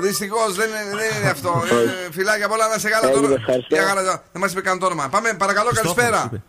[0.00, 1.62] Δυστυχώς δεν, είναι- δεν είναι αυτό.
[2.06, 3.34] Ε, φιλάκια πολλά να σε καλά Έγινε, τώρα.
[3.40, 3.74] ευχαριστώ.
[3.74, 5.08] Για χαρά, δεν μας είπε καν το όνομα.
[5.08, 6.42] Πάμε, παρακαλώ, Χριστόφορος καλησπέρα.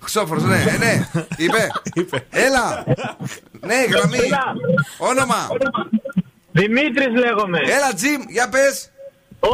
[0.00, 1.00] Χρυσόφορο, ναι, ε, ναι.
[1.36, 1.68] Είπε.
[2.30, 2.84] Έλα.
[3.60, 4.18] Ναι, γραμμή.
[4.98, 5.48] Όνομα.
[6.52, 7.58] Δημήτρης λέγομαι.
[7.58, 8.90] Έλα, Τζιμ, για πες.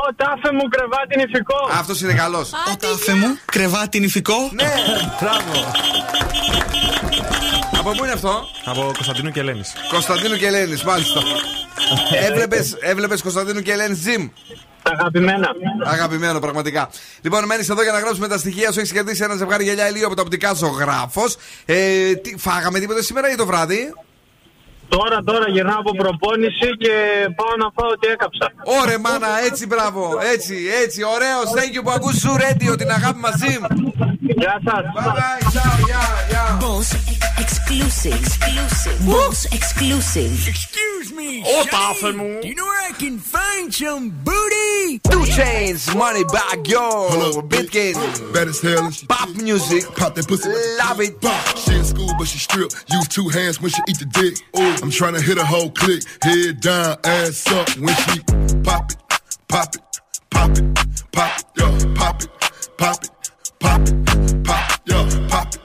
[0.00, 1.56] Ο τάφε μου κρεβάτι νηφικό.
[1.72, 2.52] Αυτός είναι καλός.
[2.52, 4.50] Ο τάφε μου, κρεβάτι νηφικό.
[4.52, 4.72] Ναι,
[5.20, 5.72] μπράβο.
[7.78, 9.72] Από πού είναι αυτό; Από Κωνσταντίνου και Ελένης.
[9.90, 11.20] Κωνσταντίνου και Ελένης, μάλιστα.
[12.28, 14.28] έβλεπες, έβλεπες Κωνσταντίνου και Ελένης Τζιμ;
[14.82, 15.48] Αγαπημένα.
[15.84, 16.90] Αγαπημένο, πραγματικά.
[17.20, 18.78] Λοιπόν, μένεις εδώ για να γράψουμε τα στοιχεία σου.
[18.78, 21.36] Έχεις κερδίσει ένα ζευγάρι γυαλιά ηλίου από τα οπτικά ζωγράφος.
[21.64, 23.94] Ε, τι, φάγαμε τίποτα σήμερα ή το βράδυ;
[24.94, 26.94] Τώρα, τώρα γυρνάω από προπόνηση και
[27.38, 28.46] πάω να φάω ό,τι έκαψα.
[28.80, 30.02] Ωραία, μάνα, έτσι μπράβο.
[30.34, 31.46] Έτσι, έτσι, ωραίος.
[31.56, 33.52] Thank you που ακούς σου radio, την αγάπη μαζί.
[34.20, 34.84] Γεια σας.
[34.96, 36.11] Bye bye, ciao, yeah, yeah.
[36.60, 36.94] Boss
[37.38, 38.14] exclusive.
[38.14, 39.06] exclusive.
[39.06, 40.48] Boss exclusive.
[40.48, 41.42] Excuse me.
[41.46, 42.42] Oh, tafel.
[42.42, 44.98] Do you know where I can find some booty?
[45.10, 47.10] Two chains, money back, yo.
[47.42, 47.94] Bitkin.
[48.32, 48.90] Bad as hell.
[49.08, 49.84] Pop music.
[49.96, 50.48] Pop that pussy.
[50.78, 51.14] Love it.
[51.58, 52.70] She in school, but she strip.
[52.90, 54.38] Use two hands when she eat the dick.
[54.82, 56.02] I'm trying to hit a whole click.
[56.22, 57.68] Head down, ass up.
[57.78, 58.20] When she
[58.62, 58.96] pop it,
[59.48, 59.82] pop it,
[60.30, 60.64] pop it,
[61.12, 62.28] pop it, yo, pop it,
[62.76, 63.10] pop it,
[63.60, 65.61] pop it, pop it, yo, pop it,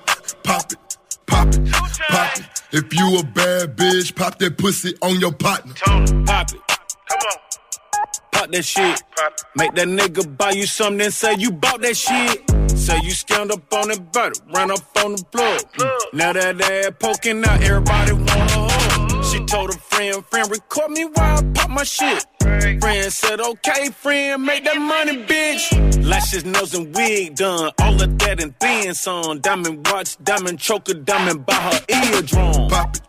[0.48, 1.72] pop it, pop it,
[2.10, 2.46] pop it.
[2.72, 5.74] If you a bad bitch, pop that pussy on your partner.
[5.74, 6.62] Pop it.
[7.10, 7.38] Come on.
[8.32, 9.04] Pop that shit.
[9.58, 12.44] Make that nigga buy you something and say you bought that shit.
[12.72, 15.62] Say you scammed up on that butter, ran up on the plug.
[16.14, 18.12] Now that ass poking out, everybody.
[18.12, 18.47] She
[19.48, 22.26] told a friend, friend, record me while I pop my shit.
[22.40, 26.06] Friend said, okay, friend, make that money, bitch.
[26.06, 27.72] Lashes, nose, and wig done.
[27.82, 29.40] All of that and then some.
[29.40, 32.70] Diamond watch, diamond choker, diamond by her eardrum.
[32.70, 33.02] Pop it,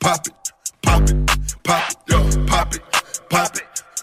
[0.00, 0.34] pop it,
[0.82, 2.82] pop it, pop it, yo, pop it,
[3.30, 3.62] pop it,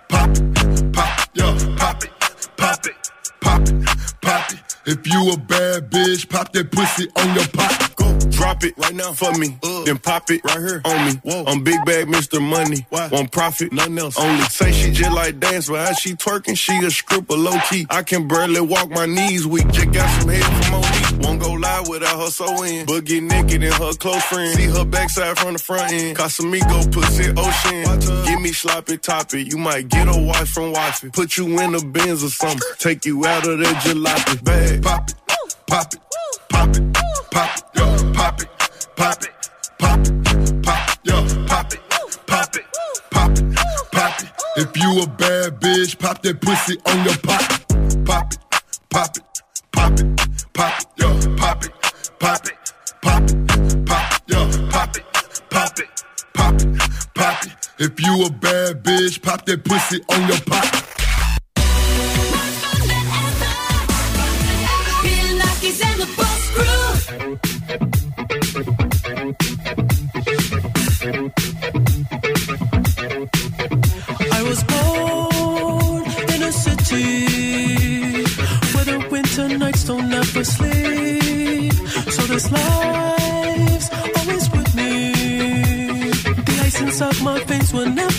[0.09, 2.11] pop it, pop it, yo, pop it,
[2.57, 2.95] pop it,
[3.41, 3.87] pop it,
[4.21, 4.59] pop it.
[4.85, 7.90] If you a bad bitch, pop that pussy on your partner.
[8.30, 9.57] Drop it right now for me.
[9.63, 11.13] uh, Then pop it right here on me.
[11.24, 11.43] Whoa.
[11.47, 12.41] I'm big bag Mr.
[12.41, 12.86] Money.
[12.91, 14.19] Won't profit, nothing else.
[14.19, 17.86] Only say she just like dance, but as she twerking, she a stripper low key.
[17.89, 19.67] I can barely walk my knees weak.
[19.72, 21.26] Just got some head from OD.
[21.26, 22.86] Won't go live without her so in.
[22.86, 24.55] But get naked in her close friend.
[24.57, 26.17] See her backside from the front end.
[26.17, 28.26] Casamigo pussy ocean.
[28.26, 29.43] Give me sloppy toppy.
[29.43, 31.09] You might get a wife from wifey.
[31.09, 32.59] Put you in a Benz or something.
[32.78, 34.84] Take you out of that jalopy bag.
[34.84, 35.99] Pop it, pop it, pop it,
[36.49, 36.95] pop it,
[37.34, 38.49] yo, pop it,
[38.95, 39.29] pop it,
[39.79, 40.13] pop it,
[40.63, 41.79] pop it, yo, pop it,
[42.27, 42.65] pop it,
[43.09, 43.55] pop it,
[43.91, 44.29] pop it.
[44.57, 48.03] If you a bad bitch, pop that pussy on your partner.
[48.05, 48.39] Pop it,
[48.89, 49.23] pop it,
[49.71, 51.71] pop it, pop it, yo, pop it,
[52.19, 52.53] pop it,
[53.01, 55.03] pop it, pop yo, pop it,
[55.49, 55.88] pop it,
[56.34, 56.79] pop it,
[57.15, 57.51] pop it.
[57.79, 60.80] If you a bad bitch, pop that pussy on your partner.
[82.51, 85.11] lives always with me.
[86.47, 88.11] The essence of my face will never.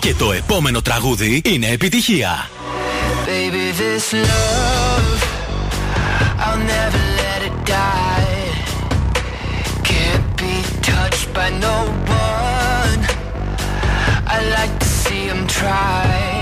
[0.00, 2.50] Και το επόμενο τραγούδι είναι επιτυχία.
[3.26, 5.20] Baby, this love,
[6.44, 8.48] I'll never let it die.
[9.90, 10.54] Can't be
[10.90, 11.76] touched by no
[12.30, 13.00] one.
[14.34, 16.37] I like to see him try.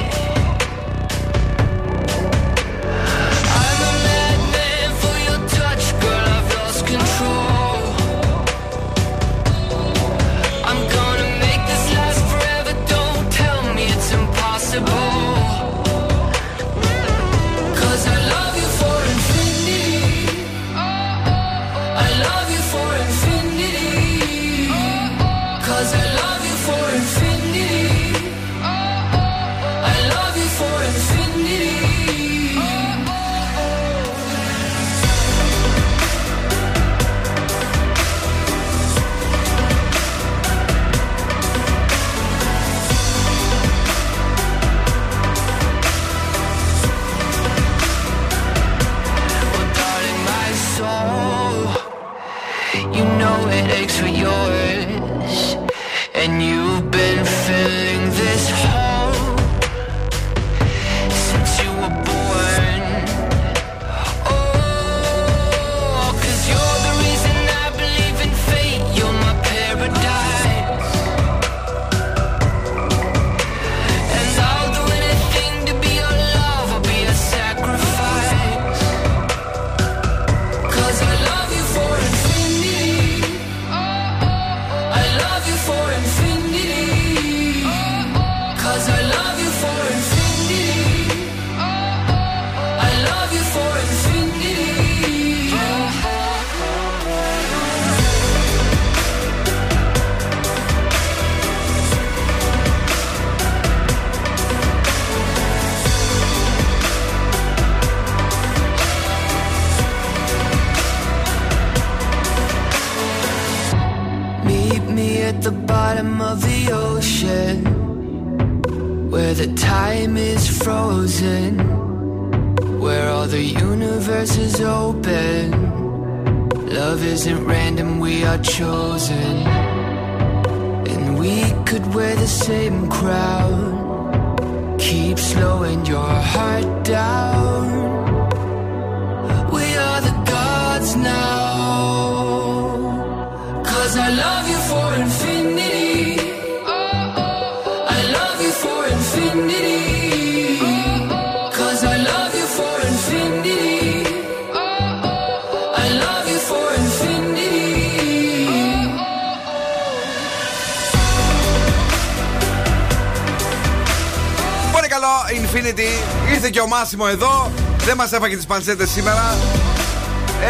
[167.00, 167.52] Ήρθε και ο Μάσιμο εδώ.
[167.84, 169.36] Δεν μας έφαγε τις πανσέτες σήμερα.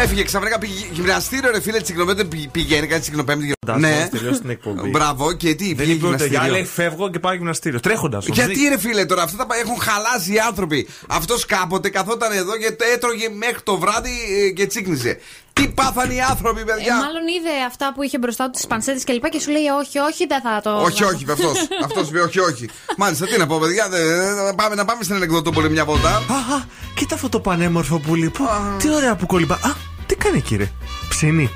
[0.03, 3.53] Έφυγε ξαφνικά πήγε γυμναστήριο, ρε φίλε, τσικνοπέμπτη πηγαίνει, κάτι τσικνοπέμπτη.
[3.77, 4.89] Ναι, τελειώσει την εκπομπή.
[4.89, 6.65] Μπράβο, και τι, Δεν πήγε είπε ούτε για λέει γυμναστήριο.
[6.89, 7.79] φεύγω και πάω γυμναστήριο.
[7.79, 8.25] Τρέχοντας.
[8.27, 10.87] Γιατί ρε φίλε τώρα, αυτά τα πα- έχουν χαλάσει οι άνθρωποι.
[11.07, 14.09] Αυτός κάποτε καθόταν εδώ και το έτρωγε μέχρι το βράδυ
[14.47, 15.17] ε, και τσίκνιζε.
[15.53, 16.95] Τι πάθαν οι άνθρωποι, Ε, παιδιά.
[16.95, 19.97] μάλλον είδε αυτά που είχε μπροστά του τις πανσέτες και λοιπά και σου λέει όχι,
[19.99, 20.81] όχι, δεν θα το.
[20.81, 21.57] Όχι, όχι, αυτός.
[21.85, 22.69] Αυτός είπε όχι, όχι.
[22.99, 23.89] Μάλιστα, τι να πω, παιδιά.
[23.89, 26.15] δε- δε- Πάμε να πάμε στην ανεκδοτόπολη μια βολτά.
[26.15, 28.29] Αχα, κοίτα αυτό το πανέμορφο πουλί.
[28.29, 28.43] Πω,
[28.77, 29.53] Τι ωραία που κολυμπά.
[29.55, 29.73] Α,
[30.05, 30.71] τι κάνει κύριε;
[31.09, 31.49] Ψινή.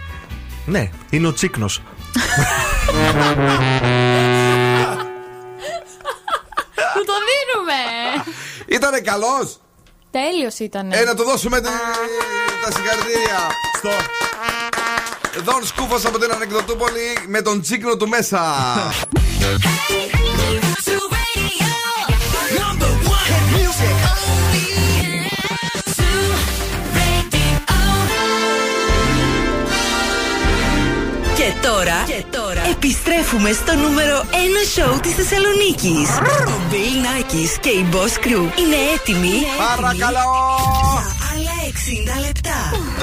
[0.66, 1.82] Ναι, είναι ο τσίκνος.
[6.94, 7.80] Του το δίνουμε!
[8.66, 9.60] Ήτανε καλός.
[10.12, 10.92] Τέλειος ήταν.
[10.92, 11.68] Ε, να του δώσουμε τη-
[12.66, 13.40] τα συγχαρητήρια.
[13.78, 13.90] Στο.
[15.52, 18.42] Δον Σκούφος από την Ανεκδοτούπολη με τον τσίκνο του μέσα.
[31.42, 34.36] Και τώρα, και τώρα επιστρέφουμε στο νούμερο 1
[34.76, 36.10] σοου της Θεσσαλονίκης.
[36.48, 39.34] Ο Bill Nackis και η Boss Crew είναι έτοιμοι;
[39.76, 40.30] Παρακαλώ.
[41.32, 42.58] Άλλα 60 λεπτά.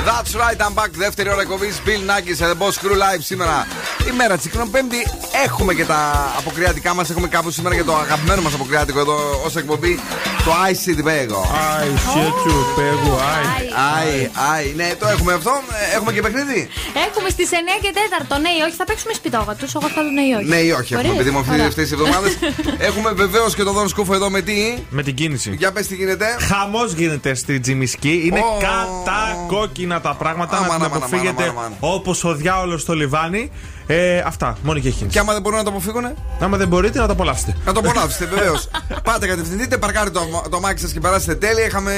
[0.09, 0.91] That's right, I'm back.
[0.91, 1.83] Δεύτερη ώρα εκπομπής.
[1.87, 3.67] Bill Nackis and the Boss Crew Live σήμερα.
[4.09, 5.07] Η μέρα της Πέμπτη.
[5.45, 7.11] Έχουμε και τα αποκριάτικά μας.
[7.11, 10.01] Έχουμε κάπου σήμερα και το αγαπημένο μας αποκριάτικο εδώ ως εκπομπή.
[10.49, 11.41] Το Ice City Bego.
[11.79, 13.67] Άι, σιέτσου, πέγου, άι.
[13.97, 14.73] Άι, άι.
[14.77, 15.51] Ναι, το έχουμε αυτό.
[15.93, 16.69] Ε, Έχουμε και παιχνίδι.
[17.09, 18.39] Έχουμε στις 9 και 4.
[18.41, 19.75] Ναι ή όχι, θα παίξουμε σπιτόγα τους.
[19.75, 20.49] Εγώ θέλω ναι ή όχι.
[20.49, 20.95] Ναι ή όχι.
[20.95, 21.67] Έχουμε Μπορείς; επειδή μου Ωραία.
[21.67, 22.33] αυτές τις εβδομάδες.
[22.89, 25.55] Έχουμε βεβαίως και τον Δόν Σκούφο εδώ με τι; Με την κίνηση.
[25.59, 26.27] Για πες τι γίνεται.
[26.41, 28.23] Χαμός γίνεται στη Τζιμισκή.
[28.27, 28.59] Είναι Ω.
[28.67, 30.57] κατακόκκινα τα πράγματα.
[30.57, 33.51] Αμάν, να την αμάν, αποφύγετε αμάν, αμάν, όπως ο διάολος στο λιβάνι.
[33.91, 35.11] Ε, αυτά, μόνο και εκείνη.
[35.11, 36.05] Και άμα δεν μπορούν να το αποφύγουν.
[36.41, 37.57] Άμα δεν μπορείτε, να το απολαύσετε.
[37.65, 38.69] Να το απολαύσετε, βεβαίως.
[39.05, 41.65] Πάτε, κατευθυνθείτε, παρκάρετε το, το μάκι σας και περάσετε τέλεια.
[41.67, 41.93] Είχαμε.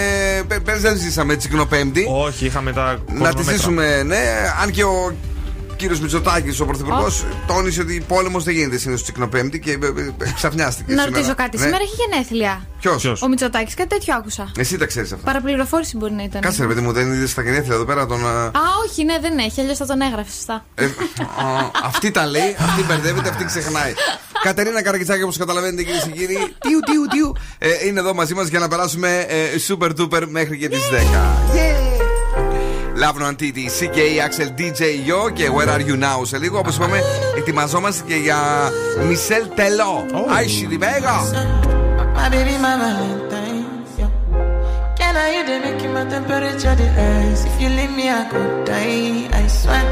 [0.48, 2.06] πε- Πέρυσι δεν ζήσαμε τσικνοπέμπτη.
[2.10, 3.52] Όχι, είχαμε τα Να τη κορονομέτρα.
[3.52, 4.22] ζήσουμε, ναι.
[4.62, 5.14] Αν και ο
[5.80, 10.32] κύριος Μητσοτάκης, ο πρωθυπουργός, τόνισε ότι πόλεμος δεν γίνεται συνήθως τσικνοπέμπτη και ε, ε, ε,
[10.34, 10.92] ξαφνιάστηκε.
[10.94, 11.16] Να σήμερα.
[11.16, 11.56] ρωτήσω κάτι.
[11.56, 11.62] Ναι.
[11.64, 12.64] Σήμερα έχει γενέθλια.
[12.80, 14.52] Ποιος; Ο Μητσοτάκης, κάτι τέτοιο άκουσα.
[14.58, 15.24] Εσύ τα ξέρεις αυτά.
[15.24, 16.40] Παραπληροφόρηση μπορεί να ήταν.
[16.40, 18.26] Κάτσε ρε παιδί μου, δεν είδες τα γενέθλια εδώ πέρα τον.
[18.26, 18.50] α, Α,
[18.86, 19.60] όχι, ναι, δεν έχει.
[19.60, 20.64] Αλλιώς θα τον έγραφες σωστά.
[20.74, 20.88] ε, α,
[21.84, 23.92] αυτή τα λέει, αυτή μπερδεύεται, αυτή ξεχνάει.
[24.42, 28.48] Κατερίνα Καρακιτσάκη, όπως καταλαβαίνετε κυρίες και κύριοι, τιου, τιου, τιου, ε, είναι εδώ μαζί μας
[28.48, 29.36] για να περάσουμε ε,
[29.68, 31.89] super duper μέχρι και τις 10.
[33.00, 36.58] Λάβνο Αντίτη, CK, Axel, DJ Yo και Where Are You Now σε λίγο.
[36.58, 37.00] Όπω είπαμε,
[37.36, 38.36] ετοιμαζόμαστε και για
[39.08, 40.06] Μισελ Τελό.
[40.38, 41.16] Άισι Ριβέγα.
[42.16, 43.64] My baby, my Valentine.
[43.98, 44.98] Yeah.
[44.98, 47.40] Can I you dey make my temperature the rise?
[47.48, 49.42] If you leave me, I could die.
[49.42, 49.84] I swear.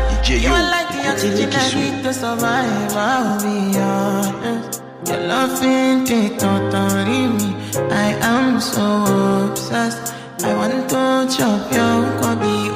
[0.44, 2.92] you are like the oxygen I need to survive.
[3.10, 4.82] I'll be honest.
[5.08, 7.48] Your loving take totally me.
[8.06, 8.86] I am so
[9.48, 10.06] obsessed.
[10.40, 12.70] I want to chop your body.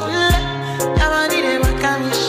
[0.98, 2.21] 나만 이래 바까미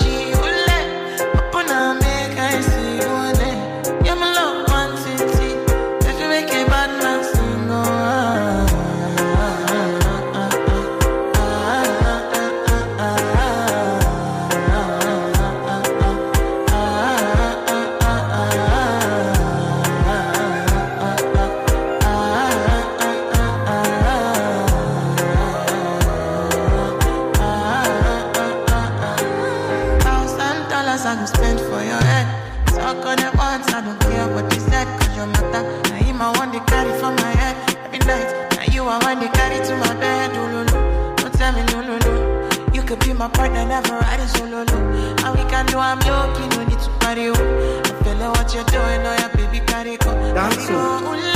[43.24, 44.78] my partner, never ride it solo, no.
[45.24, 47.82] And we can do, I'm lucky, no need to party, oh.
[47.86, 50.11] I'm feeling what you're doing, oh, yeah, baby, carry go.
[50.34, 51.32] Carry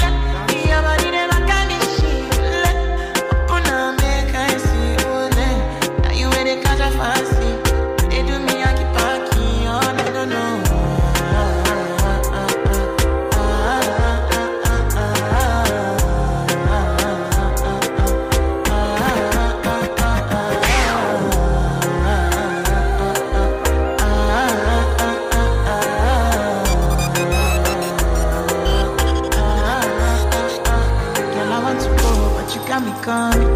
[32.77, 33.49] got me coming.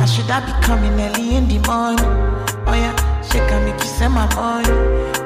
[0.00, 2.04] I should I be coming early in the morning?
[2.68, 4.68] Oh yeah, she can make you send my money.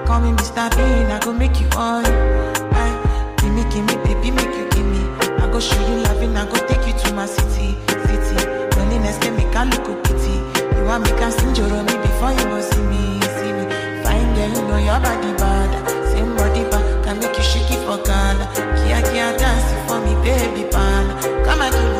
[0.06, 0.70] Call me Mr.
[0.76, 2.04] Bean, I go make you on.
[2.06, 5.02] Aye, give me, give me, baby, make you give me.
[5.42, 7.74] I go show you loving, I go take you to my city,
[8.06, 8.38] city.
[8.78, 10.36] Loneliness can make a look pity.
[10.76, 13.66] You want me can sing your me before you go see me, see me.
[14.04, 15.70] Fine girl, you know your body bad.
[16.12, 18.46] Same body bad, can make you shake it for Ghana.
[18.78, 21.04] Kia kia dance for me, baby pan.
[21.44, 21.99] Come and give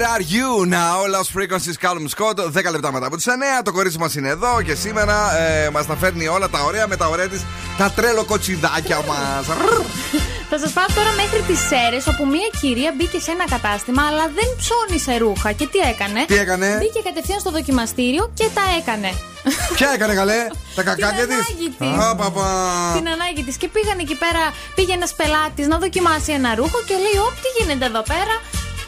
[0.00, 2.36] Where are you now, Lost Frequencies, Callum Scott.
[2.52, 3.62] 10 λεπτά μετά από τις 9.
[3.64, 6.96] Το κορίτσι μας είναι εδώ και σήμερα ε, μας τα φέρνει όλα τα ωραία με
[6.96, 7.44] τα ωραία της.
[7.78, 9.46] Τα τρέλο κοτσιδάκια μας.
[10.50, 14.24] Θα σας πάω τώρα μέχρι τις Σέρε, όπου μία κυρία μπήκε σε ένα κατάστημα, αλλά
[14.38, 15.52] δεν ψώνισε ρούχα.
[15.52, 19.10] Και τι έκανε; Τι έκανε; Μπήκε κατευθείαν στο δοκιμαστήριο και τα έκανε.
[19.74, 20.40] Ποια έκανε καλέ,
[20.74, 21.88] τα κακάκια της; ανάγκη της.
[22.98, 23.56] Την ανάγκη της.
[23.56, 24.42] Και πήγαν εκεί πέρα,
[24.74, 28.34] πήγε ένας πελάτης να δοκιμάσει ένα ρούχο και λέει: Ω, τι γίνεται εδώ πέρα;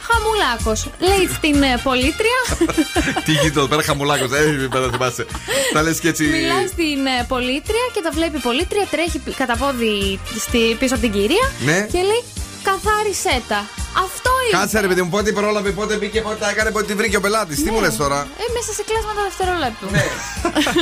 [0.09, 0.91] Χαμουλάκος.
[0.99, 2.39] Λέει στην ε, πολίτρια.
[3.25, 4.31] Τι γίνεται εδώ πέρα, χαμουλάκος.
[4.33, 5.27] Ε, πέρα θυμάσαι.
[5.73, 6.25] Τα λες και έτσι.
[6.25, 10.95] Μιλάει στην ε, πολίτρια και τα βλέπει η πολίτρια, τρέχει πι- κατά πόδι στη, πίσω
[10.95, 11.81] από την κυρία Ναι.
[11.93, 12.23] και λέει
[12.69, 13.61] καθάρισέ τα.
[14.07, 14.59] Αυτό είναι.
[14.59, 17.21] Κάτσε ρε παιδί μου, πότε πρόλαβε, πότε μπήκε, πότε τα έκανε, πότε τη βρήκε ο
[17.21, 17.63] πελάτης.
[17.63, 19.87] Τι μου λες τώρα; Ε, μέσα σε κλάσματα δευτερολέπτου.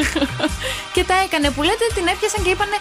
[0.94, 2.76] και τα έκανε που λέτε, την έπιασαν και είπανε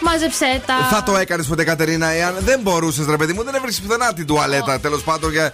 [0.00, 0.76] μάζεψέ τα.
[0.90, 4.26] Θα το έκανες ποτέ, Κατερίνα, εάν δεν μπορούσες, ρε παιδί μου, δεν έβρισκε πουθενά την
[4.26, 5.30] τουαλέτα τέλος πάντων.
[5.30, 5.44] Για...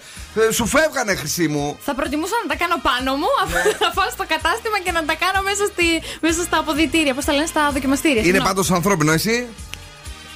[0.49, 1.77] Ε, Σου φεύγανε, χρυσή μου.
[1.85, 3.63] Θα προτιμούσα να τα κάνω πάνω μου, αφού Ναι.
[3.85, 5.85] να πάω στο κατάστημα και να τα κάνω μέσα, στη,
[6.21, 7.13] μέσα στα αποδητήρια.
[7.13, 8.15] Πώς τα λένε, στα δοκιμαστήρια.
[8.15, 8.47] Είναι συγγνώμη.
[8.49, 9.47] πάντως ανθρώπινο, εσύ;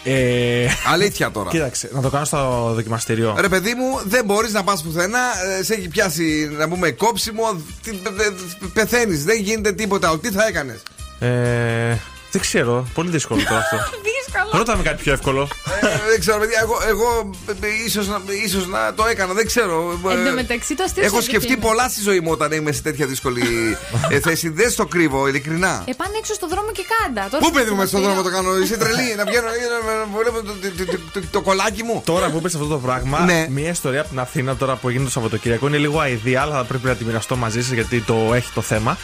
[0.08, 0.68] Ε...
[0.92, 1.50] Αλήθεια τώρα.
[1.50, 3.36] Κοίταξε, να το κάνω στο δοκιμαστήριο.
[3.40, 5.20] Ρε παιδί μου, δεν μπορείς να πας πουθενά.
[5.60, 7.62] ε, Σε έχει πιάσει, να πούμε, κόψιμο.
[8.74, 10.20] Πεθαίνεις, δεν γίνεται τίποτα.
[10.20, 10.82] Τι θα έκανες;
[11.20, 11.98] Ε,
[12.36, 13.78] δεν ξέρω, πολύ δύσκολο τώρα αυτό.
[14.10, 14.50] Δύσκολο.
[14.58, 15.48] Ρώτα με κάτι πιο εύκολο.
[16.10, 16.60] δεν ξέρω, παιδιά.
[16.62, 17.30] Εγώ, εγώ
[17.86, 20.00] ίσως, να, ίσως να το έκανα, δεν ξέρω.
[20.10, 21.68] Εν τω Ε, μεταξύ το αστείο Έχω ξέρεις ποιο σκεφτεί είναι.
[21.68, 23.42] πολλά στη ζωή μου όταν είμαι σε τέτοια δύσκολη
[24.10, 24.50] ε, θέση.
[24.50, 25.84] Δεν στο κρύβω, ειλικρινά.
[25.88, 27.22] Ε, πάνε έξω στο δρόμο και κάντα.
[27.30, 28.06] Τώρα Πού στο παιδί μου, στον δοκιμαστήριο.
[28.08, 28.58] δρόμο το κάνω.
[28.64, 32.02] Είσαι τρελή, να βγαίνω να να βλέπω το- το- το- το- το κολλάκι μου.
[32.06, 33.48] Τώρα που είπες αυτό το πράγμα, Ναι.
[33.50, 36.64] μια ιστορία από την Αθήνα τώρα που έγινε το Σαββατοκύριακο είναι λίγο αηδία, αλλά θα
[36.64, 38.98] πρέπει να τη μοιραστώ μαζί σας γιατί το έχει το θέμα.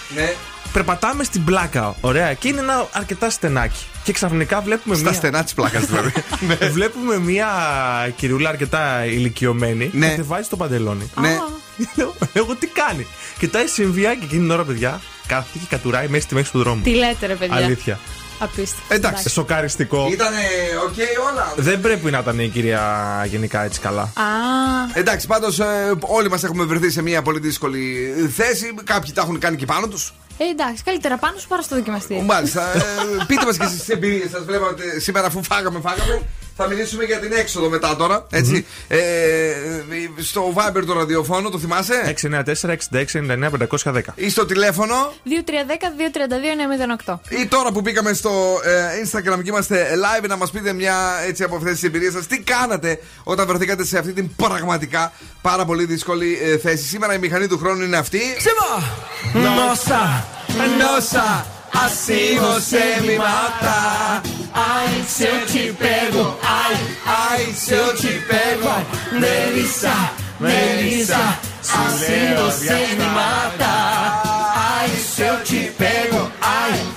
[0.66, 0.72] Ναι.
[0.74, 3.86] Περπατάμε στην πλάκα, ωραία, και είναι ένα αρκετά στενάκι.
[4.04, 5.14] Και ξαφνικά βλέπουμε Στα μια.
[5.14, 6.12] στενά της πλάκας δηλαδή.
[6.74, 7.48] Βλέπουμε μια
[8.16, 10.16] κυριούλα αρκετά ηλικιωμένη Ναι.
[10.16, 11.12] και βάζει το παντελόνι.
[11.22, 11.38] Ναι.
[11.96, 13.08] Λέω, Εγώ τι κάνει;
[13.38, 16.82] Κοιτάει συμβία και εκείνη την ώρα, παιδιά, κάθεται και κατουράει μέσα στη μέση του δρόμου.
[16.82, 18.00] Τι λέτε, ρε παιδιά; Αλήθεια.
[18.40, 18.94] Απίστευτο.
[18.94, 19.30] Εντάξει.
[19.30, 20.08] Σοκαριστικό.
[20.12, 20.38] Ήτανε
[20.88, 20.96] οκ
[21.32, 21.54] όλα.
[21.58, 22.82] Δεν πρέπει να ήταν η κυρία
[23.30, 24.02] γενικά έτσι καλά.
[24.02, 24.12] Α,
[24.94, 25.60] Εντάξει, πάντως
[26.00, 28.74] όλοι μας έχουμε βρεθεί σε μια πολύ δύσκολη θέση.
[28.84, 30.14] Κάποιοι τα έχουν κάνει και πάνω τους.
[30.44, 32.24] Ε, εντάξει, καλύτερα πάνω σου παρά στο δοκιμαστήριο.
[32.24, 32.76] Μάλιστα.
[32.76, 32.82] ε,
[33.28, 34.44] πείτε μας και εσείς τι εμπειρίε σας.
[34.46, 36.22] Βλέπω ότι σήμερα, αφού φάγαμε, φάγαμε.
[36.62, 38.26] Θα μιλήσουμε για την έξοδο μετά τώρα.
[38.30, 38.66] Έτσι.
[38.88, 38.98] Ε,
[40.18, 42.16] στο Viber το ραδιοφώνο, το θυμάσαι;
[43.84, 44.02] 694-6699-510.
[44.16, 45.14] Ή στο τηλέφωνο;
[47.06, 47.20] 2310-232-908.
[47.30, 50.96] Ή τώρα που μπήκαμε στο ε, Instagram και είμαστε live να μας πείτε μια
[51.28, 55.66] έτσι από αυτές τις εμπειρίες σας Τι κάνατε όταν βρεθήκατε σε αυτή την πραγματικά πάρα
[55.66, 58.20] πολύ δύσκολη ε, θέση; Σήμερα η μηχανή του χρόνου είναι αυτή
[59.34, 60.04] Nossa,
[60.82, 64.22] nossa, assim você me mata.
[64.54, 68.70] Ai, se eu te pego, ai, ai, se eu te pego.
[69.12, 69.94] Melissa,
[70.40, 74.52] Melissa, assim você me mata.
[74.56, 76.91] Ai, se eu te pego, ai,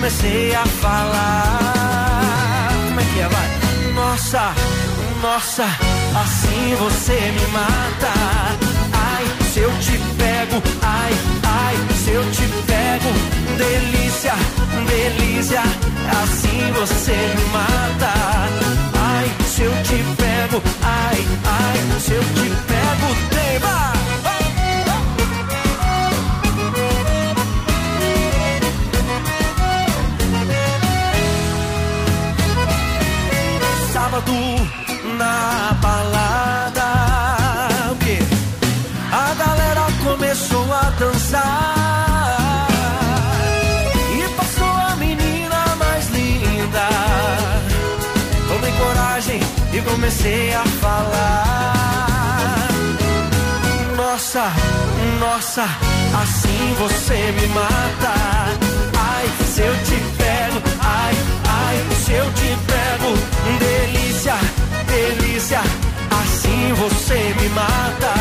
[0.00, 2.70] comecei a falar.
[2.88, 3.48] Como é que é, vai?
[3.92, 4.54] Nossa,
[5.20, 8.10] nossa, assim você me mata.
[8.94, 11.12] Ai, se eu te pego, ai,
[11.44, 13.12] ai, se eu te pego,
[13.58, 14.32] delícia,
[14.88, 15.60] delícia,
[16.22, 18.14] assim você me mata.
[18.98, 23.92] Ai, se eu te pego, ai, ai, se eu te pego, tema.
[35.18, 36.90] na balada.
[39.12, 42.68] A galera começou a dançar.
[44.16, 46.88] E passou a menina mais linda.
[48.48, 49.40] Tomei coragem
[49.72, 52.68] e comecei a falar.
[53.96, 54.52] Nossa,
[55.18, 55.64] nossa,
[56.22, 58.14] assim você me mata.
[58.96, 61.14] Ai, se eu te pego, ai,
[61.48, 63.10] ai, se eu te pego,
[64.20, 64.34] delícia,
[64.86, 68.12] delícia, assim você me mata.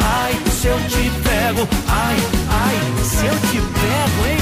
[0.00, 2.16] Ai, se eu te pego, ai,
[2.48, 4.38] ai, se eu te pego, hein?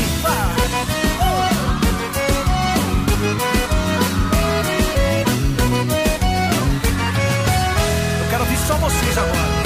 [8.20, 9.64] Eu quero ouvir só vocês agora.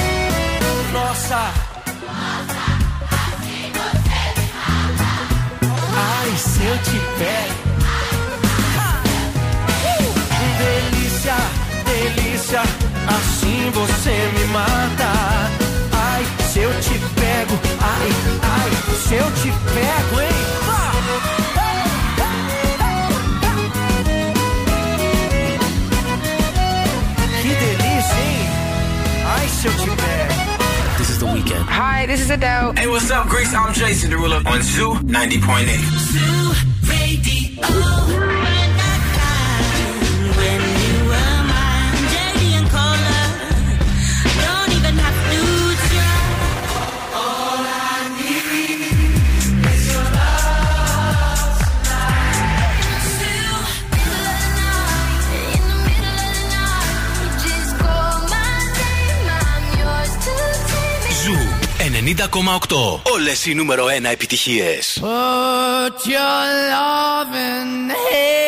[0.92, 1.52] Nossa.
[5.96, 7.67] Ai, se eu te pego.
[11.98, 12.60] delícia,
[13.08, 15.10] assim você me mata.
[15.92, 18.08] Ai, se eu te pego, ai,
[18.42, 20.28] ai, se eu te pego, hein?
[27.42, 28.48] Que delícia, hein?
[29.26, 30.48] Ai, se eu te pego.
[30.98, 31.64] This is the weekend.
[31.68, 32.72] Hi, this is Adele.
[32.76, 33.54] Hey, what's up, Grace?
[33.54, 35.78] I'm Jason Derulo on Zoo 90.8.
[36.12, 36.54] Zoo
[36.86, 38.38] Radio.
[63.12, 64.98] Όλες οι νούμερο 1 επιτυχίες.
[65.01, 68.47] Put your loving hand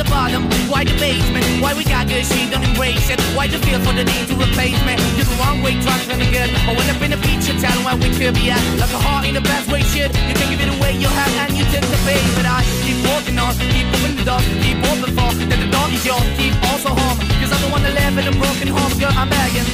[0.11, 3.19] bottom, why the basement, why we got good, she don't embrace it.
[3.31, 4.99] Why the feel for the need to replace me?
[5.15, 6.51] You're the wrong way, trying to good.
[6.67, 8.61] I went up in a feature town where we could be at.
[8.75, 10.11] Like a heart in the best way, shit.
[10.27, 12.21] You can't give it away, you have, and you take the bait.
[12.35, 15.87] But I keep walking on, keep moving the door, keep open for that the door
[15.95, 17.17] is yours, keep also home.
[17.39, 19.67] Cause the one that live in a broken home, girl, I'm begging.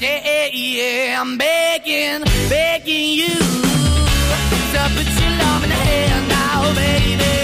[0.00, 3.36] Yeah, yeah, yeah, I'm begging, begging you
[4.74, 7.43] to put your love in the hand now, baby.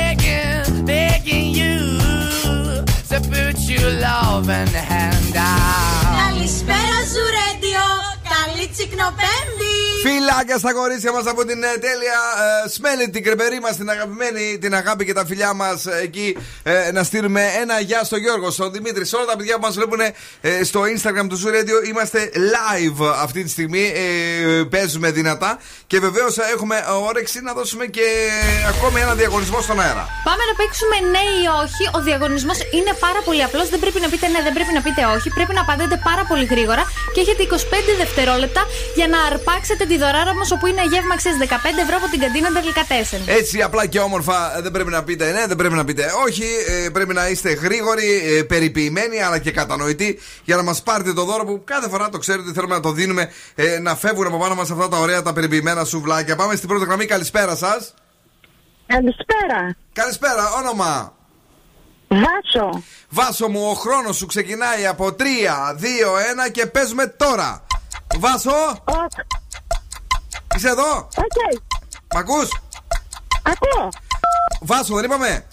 [3.71, 6.11] you love and hand out.
[6.23, 7.85] Καλησπέρα, Ζουρέντιο.
[8.31, 9.70] Καλή τσικνοπέμπτη.
[10.03, 12.19] Φιλάκια στα κορίτσια μας από την ε, τέλεια
[12.65, 16.37] ε, Σμέλη, την κρεπερή μας, την αγαπημένη, την αγάπη και τα φιλιά μας εκεί.
[16.63, 19.75] ε, να στείλουμε ένα γεια στο Γιώργο, στον Δημήτρη, σε όλα τα παιδιά που μας
[19.75, 19.99] βλέπουν
[20.41, 21.77] ε, στο Instagram του Zoo Radio.
[21.89, 23.83] Είμαστε live αυτή τη στιγμή.
[23.95, 25.59] Ε, παίζουμε δυνατά.
[25.87, 26.75] Και βεβαίως έχουμε
[27.09, 28.05] όρεξη να δώσουμε και
[28.71, 30.03] ακόμη ένα διαγωνισμό στον αέρα.
[30.27, 31.83] Πάμε να παίξουμε ναι ή όχι.
[31.97, 33.69] Ο διαγωνισμός είναι πάρα πολύ απλός.
[33.73, 35.27] Δεν πρέπει να πείτε ναι, δεν πρέπει να πείτε όχι.
[35.37, 36.83] Πρέπει να απαντάτε πάρα πολύ γρήγορα
[37.13, 37.57] και έχετε 25
[38.01, 38.61] δευτερόλεπτα
[38.97, 41.43] για να αρπάξετε τη δωράρα μας όπου είναι γεύμα αξία 15
[41.83, 43.21] ευρώ από την καντίνα Ντερλικατέσεν.
[43.25, 46.43] Έτσι απλά και όμορφα ε, δεν πρέπει να πείτε ναι, δεν πρέπει να πείτε όχι.
[46.67, 51.23] ε, πρέπει να είστε γρήγοροι, ε, περιποιημένοι αλλά και κατανοητοί για να μας πάρετε το
[51.23, 54.37] δώρο που κάθε φορά το ξέρετε ότι θέλουμε να το δίνουμε ε, να φεύγουν από
[54.37, 56.35] πάνω μας αυτά τα ωραία τα περιποιημένα σουβλάκια.
[56.35, 57.05] Πάμε στην πρώτη γραμμή.
[57.05, 57.93] Καλησπέρα σας.
[58.87, 59.75] Καλησπέρα.
[59.93, 61.13] Καλησπέρα, όνομα.
[62.07, 62.83] Βάσο.
[63.09, 65.23] Βάσο μου, ο χρόνος σου ξεκινάει από 3,
[65.79, 66.15] 2,
[66.47, 67.63] 1 και παίζουμε τώρα.
[68.19, 68.83] Βάσο.
[70.55, 71.37] Είσαι εδώ; Οκ.
[72.13, 72.49] Μ' ακούς;
[73.43, 73.89] Ακούω.
[74.61, 75.45] Βάσο, δεν είπαμε;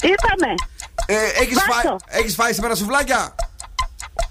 [0.00, 0.54] Είπαμε.
[1.06, 1.70] Ε, έχεις, Βάσο.
[1.72, 3.34] φάει, έχεις φάει σήμερα σουβλάκια;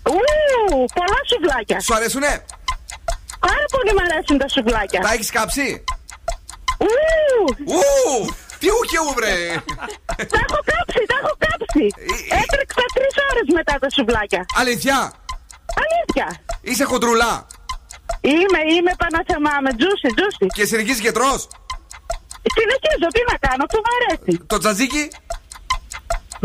[0.03, 1.79] Ου, πολλά σουβλάκια.
[1.79, 2.45] Σου αρέσουνε;
[3.39, 4.99] Πάρα πολύ μου αρέσουν τα σουβλάκια.
[5.01, 5.83] Τα έχεις κάψει;
[6.77, 6.87] Ου,
[7.65, 9.35] Ου, τι ου και ου βρε.
[10.31, 11.85] τα έχω κάψει, τα έχω κάψει.
[12.41, 14.45] Έτρεξα τρεις ώρες μετά τα σουβλάκια.
[14.55, 15.11] Αλήθεια;
[15.83, 16.37] Αλήθεια.
[16.61, 17.45] Είσαι χοντρουλά.
[18.21, 20.45] Είμαι, είμαι παναθεμά με τζούσι, τζούσι.
[20.57, 21.39] Και συνεχίζεις γιατρός;
[22.57, 24.31] Συνεχίζω, τι να κάνω, αυτό μου αρέσει.
[24.51, 25.03] Το τζατζίκι;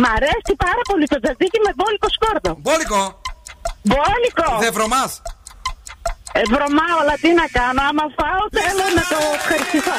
[0.01, 2.53] Μ' αρέσει πάρα πολύ το τζατζίκι με μπόλικο σκόρδο.
[2.65, 3.03] Μπόλικο;
[3.89, 4.49] Μπόλικο.
[4.65, 5.13] Δεν βρωμάς;
[6.33, 7.81] Ε, βρωμάω, αλλά τι να κάνω.
[7.89, 9.97] Άμα φάω, θέλω να το ευχαριστηθώ.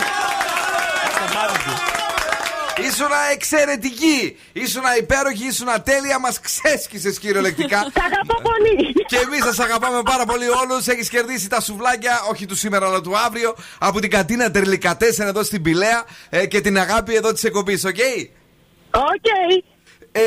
[2.78, 4.38] Ήσουνα εξαιρετική.
[4.54, 6.20] Ήσουνα υπέροχη, ήσουνα τέλεια.
[6.20, 7.78] Μας ξέσκησε κυριολεκτικά.
[7.78, 8.94] Σ' αγαπώ πολύ.
[9.06, 10.88] Και εμείς σας αγαπάμε πάρα πολύ όλους.
[10.88, 15.44] Έχεις κερδίσει τα σουβλάκια, όχι του σήμερα αλλά του αύριο, από την Κατίνα Ντελικατέσεν εδώ
[15.44, 17.96] στην Πυλαία ε, και την αγάπη εδώ της εκπομπής, OK;
[18.92, 19.26] OK.
[20.12, 20.22] Ε,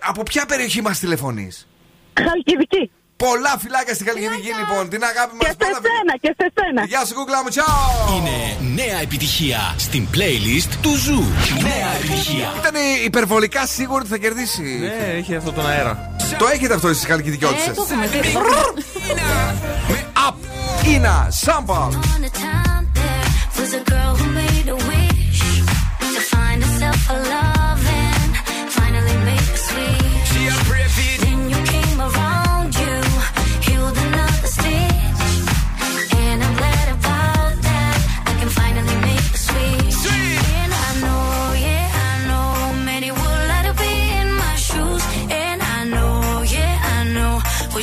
[0.00, 1.68] από ποια περιοχή μας τηλεφωνείς,
[2.14, 2.90] Χαλκιδική.
[3.26, 4.88] Πολλά φιλάκια στη Χαλκιδική λοιπόν.
[4.88, 6.84] Την αγάπη μας Και σε σένα, και σε σένα.
[6.84, 8.16] Γεια σου, κουκλά μου, τσάω!
[8.16, 8.36] Είναι
[8.82, 11.22] νέα επιτυχία στην playlist του Zoo.
[11.62, 12.48] Νέα επιτυχία.
[12.60, 12.74] Ήταν
[13.04, 14.62] υπερβολικά σίγουρο ότι θα κερδίσει.
[14.62, 16.16] Ναι, έχει αυτό τον αέρα.
[16.38, 17.70] Το έχετε αυτό στις Χαλκιδικιώτισσες.
[17.70, 18.18] Ε, το έχουμε δει.
[20.28, 20.36] Up,
[20.94, 21.80] Ina, Samba.
[23.60, 24.20] was a girl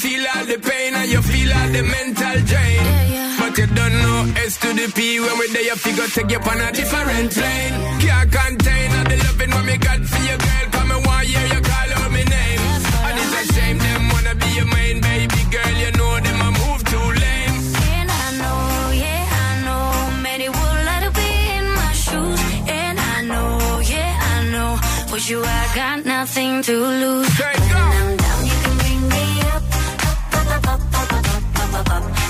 [0.00, 2.80] Feel all the pain and you feel all the mental drain.
[3.38, 6.40] But you don't know S to the P when we there, you figure take you
[6.40, 7.74] on a different plane.
[8.00, 10.66] Can't contain all the loving what me got for you, girl.
[10.72, 12.62] Come and want hear you call out my name.
[13.06, 15.74] And it's a shame them wanna be your main baby girl.
[15.82, 17.56] You know them a move too lame.
[17.92, 18.60] And I know,
[19.04, 22.40] yeah, I know, many would like to be in my shoes.
[22.80, 24.70] And I know, yeah, I know,
[25.12, 27.28] with you I got nothing to lose.
[27.40, 28.19] When
[31.80, 32.29] up, up,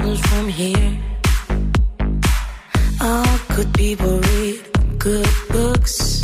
[0.00, 0.98] Problems from here.
[3.00, 4.60] All good people read
[4.98, 6.22] good books.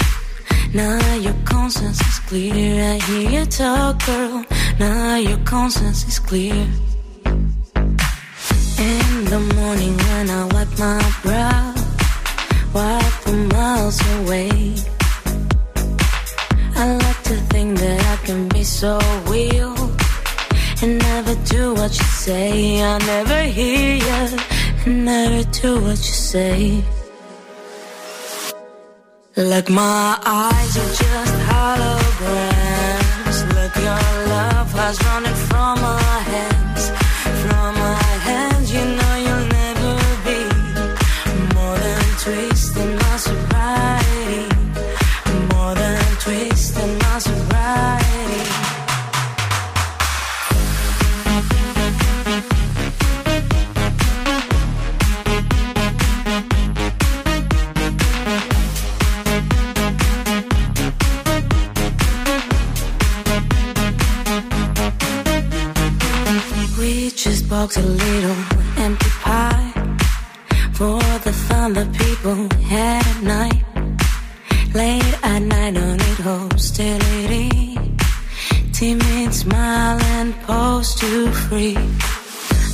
[0.72, 2.92] Now your conscience is clear.
[2.92, 4.44] I hear you talk, girl.
[4.78, 6.66] Now your conscience is clear.
[29.76, 30.45] My eyes
[67.48, 68.36] box a little
[68.78, 69.72] empty pie
[70.72, 73.62] for the fun that people had at night.
[74.74, 77.78] Late at night, don't need hostility.
[78.72, 81.76] Timid smile and pose too free.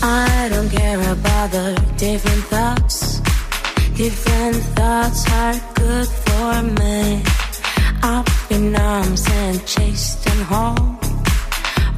[0.03, 3.21] I don't care about the different thoughts.
[3.95, 7.23] Different thoughts are good for me.
[8.03, 11.02] Up in arms and chased and home.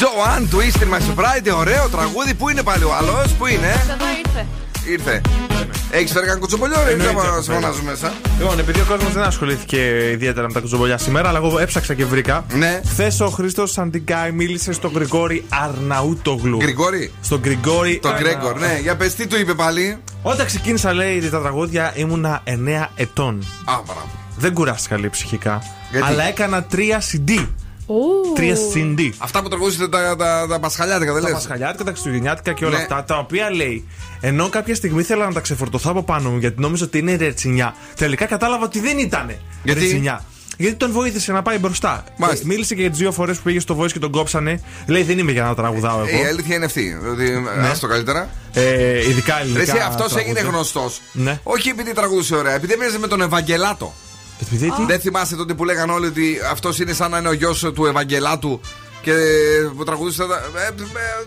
[0.00, 2.34] Joanne, Twist in My Sobriety, ωραίο τραγούδι.
[2.34, 4.46] Πού είναι πάλι ο άλλος, πού είναι; Εδώ ήρθε.
[4.90, 5.20] Ήρθε.
[5.90, 7.62] Έχεις φέρει κανένα κουτσομπολιό, ρε, Εννοείται, να έχω σε φέρει.
[7.62, 8.12] φωνάζω μέσα.
[8.38, 12.04] Λοιπόν, επειδή ο κόσμος δεν ασχολήθηκε ιδιαίτερα με τα κουτσομπολιά σήμερα, αλλά εγώ έψαξα και
[12.04, 12.44] βρήκα.
[12.52, 12.80] Ναι.
[12.88, 16.58] Χθες ο Χρήστος Σαντιγκάη μίλησε στον Γρηγόρη Αρναούτογλου.
[16.60, 17.12] Γρηγόρη.
[17.20, 17.98] Στον Γρηγόρη.
[18.02, 22.42] Το Γκρέγκορ, ναι, για πες τι του είπε πάλι; Όταν ξεκίνησα, λέει, τα τραγούδια ήμουνα
[22.44, 23.46] 9 ετών.
[23.64, 24.19] Α, μπράβο.
[24.40, 25.62] Δεν κουράστηκα, λέει, ψυχικά.
[25.90, 26.76] Γιατί; Αλλά έκανα 3
[27.12, 27.46] CD.
[28.34, 29.10] Τρία CD.
[29.18, 32.76] Αυτά που τραγουδίσετε τα, τα, τα πασχαλιάτικα, δεν Τα λες; Πασχαλιάτικα, τα Χριστουγεννιάτικα και όλα
[32.76, 32.82] Ναι.
[32.82, 33.04] αυτά.
[33.04, 33.88] Τα οποία λέει,
[34.20, 37.74] ενώ κάποια στιγμή ήθελα να τα ξεφορτωθώ από πάνω μου γιατί νόμιζα ότι είναι ρετσινιά.
[37.96, 39.30] Τελικά κατάλαβα ότι δεν ήταν
[39.62, 40.24] Γιατί; ρετσινιά.
[40.56, 42.04] Γιατί τον βοήθησε να πάει μπροστά.
[42.16, 42.46] Μάλιστα.
[42.46, 44.60] Μίλησε και για τις δύο φορές που πήγε στο Voice και τον κόψανε.
[44.86, 46.28] Λέει δεν είμαι για να τραγουδάω Ε, Η εγώ.
[46.28, 46.98] αλήθεια είναι αυτή.
[47.12, 47.30] Ότι
[47.60, 47.68] Ναι.
[47.68, 48.28] άστο καλύτερα.
[48.52, 49.86] Ε, ειδικά ελληνικά.
[49.86, 50.50] αυτός έγινε τραγούδια.
[50.50, 51.00] γνωστός.
[51.12, 51.38] Ναι.
[51.42, 53.94] Όχι επειδή τραγουδούσε ωραία, επειδή έμοιαζε με τον Ευαγγελάτο.
[54.40, 57.32] Επειδή τι; Δεν θυμάσαι τότε που λέγανε όλοι ότι αυτός είναι σαν να είναι ο
[57.32, 58.60] γιος του Ευαγγελάτου
[59.02, 59.12] και
[59.76, 60.18] που τραγουδούσε.
[60.18, 60.72] τα- Ε, ε,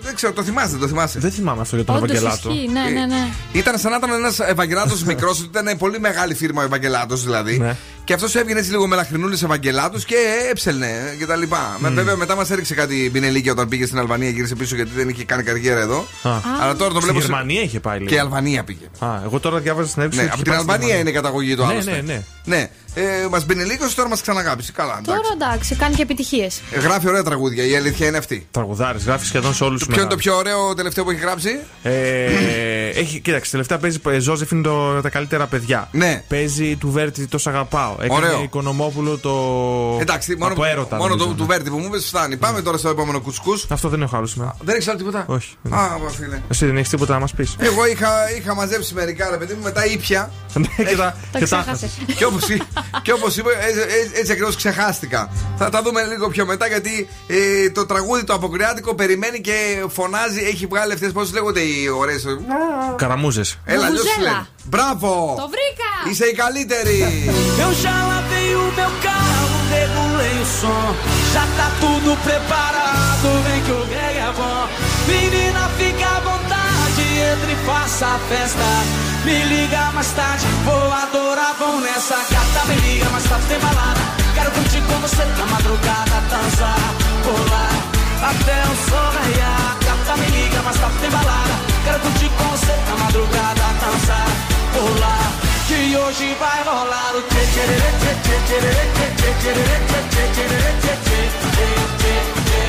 [0.01, 1.19] δεν ξέρω, το θυμάστε, το θυμάσαι.
[1.19, 2.49] Δεν θυμάμαι αυτό για τον Όντως Ευαγγελάτο.
[2.51, 3.27] ισχύει, ναι, ναι, ναι.
[3.51, 7.57] Ήταν σαν να ήταν ένας Ευαγγελάτος μικρός, ότι ήταν πολύ μεγάλη φίρμα ο Ευαγγελάτος δηλαδή.
[7.57, 7.75] Ναι.
[8.03, 10.15] Και αυτός έβγαινε έτσι λίγο με λαχρινούλε Ευαγγελάτου και
[10.51, 11.77] έψελνε και τα λοιπά.
[11.79, 15.09] Με, βέβαια μετά μας έριξε κάτι πινελίκια όταν πήγε στην Αλβανία, γύρισε πίσω γιατί δεν
[15.09, 15.97] είχε κάνει καριέρα εδώ.
[16.23, 16.31] Α.
[16.61, 17.19] Αλλά τώρα το Στη βλέπω.
[17.19, 18.09] σε- Γερμανία είχε πάει λίγο.
[18.09, 18.85] Και η Αλβανία πήγε.
[18.99, 20.19] Α, εγώ τώρα διάβαζα στην έψη.
[20.19, 21.91] Ναι, από την Αλβανία είναι η καταγωγή του Ναι, άλλωστε.
[21.91, 22.21] ναι, ναι.
[22.45, 22.69] ναι.
[22.95, 24.71] Ε, μας μπινελίκωσε, τώρα μας ξαναγάπησε.
[24.71, 25.33] Καλά, Τώρα εντάξει.
[25.51, 26.61] εντάξει, κάνει και επιτυχίες.
[26.71, 28.47] Ε, Γράφει ωραία τραγούδια, η αλήθεια είναι αυτή.
[28.51, 31.59] Τραγουδάρη, γράφεις σχεδόν σε όλους τους Ποιο είναι το πιο ωραίο τελευταίο που έχει γράψει,
[31.83, 32.25] Ε,
[32.89, 35.87] έχει, κοίταξε, τελευταία παίζει ε, Ζώζεφ είναι το, τα καλύτερα παιδιά.
[35.91, 36.23] Ναι.
[36.27, 37.95] Παίζει του Βέρτη το Σαγαπάω.
[38.01, 38.41] Έκανε Ωραίο.
[38.43, 39.31] Οικονομόπουλο το.
[40.01, 41.27] Εντάξει, μόνο, από έρωτα, μόνο νομίζω.
[41.27, 42.37] το, του Βέρτη που μου είπες φτάνει.
[42.37, 43.65] Πάμε τώρα στο επόμενο κουτσκούς.
[43.69, 44.55] Αυτό δεν έχω άλλο σήμερα.
[44.61, 45.55] Δεν έχεις άλλο τίποτα; Όχι.
[45.69, 46.41] Α, μα φίλε.
[46.49, 47.55] Εσύ δεν έχεις τίποτα να μας πεις.
[47.59, 50.31] Εγώ είχα, είχα μαζέψει μερικά ρε παιδί μου, μετά ήπια.
[50.89, 51.91] και τα, Τα και τα ξέχασες.
[52.07, 52.61] έχασες.
[53.01, 55.29] Και όπως και όπως είπα, έτσι, έτσι, έτσι ακριβώς ξεχάστηκα.
[55.57, 60.39] Θα τα δούμε λίγο πιο μετά γιατί ε, το τραγούδι το αποκριάτικο περιμένει και φωνάζει.
[60.39, 62.15] Έχει βγάλει αυτές πώς λέγονται οι ωραίε.
[62.95, 63.57] Καραμούζες.
[63.65, 64.31] Έλα, αλλιώς Βουβουζέλα.
[64.31, 64.47] λένε.
[64.63, 65.35] Μπράβο!
[65.37, 65.89] Το βρήκα!
[66.09, 66.97] Είσαι η καλύτερη!
[67.65, 70.85] Eu já lavei o meu carro, regulei o som.
[71.33, 74.61] Já tá tudo preparado, vem que o reggae é bom.
[75.09, 78.67] Menina, fica à vontade, entre e faça a festa.
[79.25, 82.42] Me liga mais tarde, vou adorar, vão nessa gata.
[83.33, 83.99] Balada.
[84.35, 86.77] Quero curtir com você na madrugada, dançar,
[87.23, 87.73] pular.
[88.29, 89.77] Até o sol raiar.
[89.83, 91.55] Gata, me liga mais tarde, tem balada.
[91.83, 94.27] Quero curtir com você na madrugada, dançar,
[94.73, 95.31] pular.
[95.67, 99.75] Que hoje vai rolar o tchê tchê tchê tchê tchê tchê tchê tchê
[100.13, 101.19] tchê tchê tchê
[101.53, 102.63] tchê tchê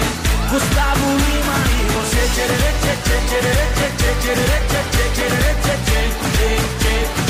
[0.50, 4.58] Gustavo Lima e você tchê tchê tchê tchê tchê tchê tchê tchê
[4.94, 6.48] tchê tchê tchê tchê
[6.80, 7.23] tchê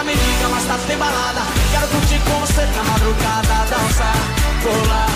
[0.00, 1.42] Gata me liga, mas tá tem balada.
[1.72, 4.16] Quero curtir com você na madrugada, dançar,
[4.62, 5.10] pular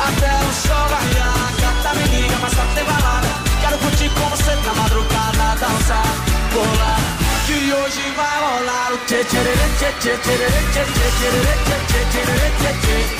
[0.00, 1.52] até o sol raiar.
[1.60, 3.28] Gata me liga, mas tá tem balada.
[3.60, 6.08] Quero curtir com você na madrugada, dançar,
[6.54, 7.00] pular.
[7.44, 9.42] Que hoje vai rolar o tchê tchê
[9.76, 11.66] tchê tchê tchê tchê tchê tchê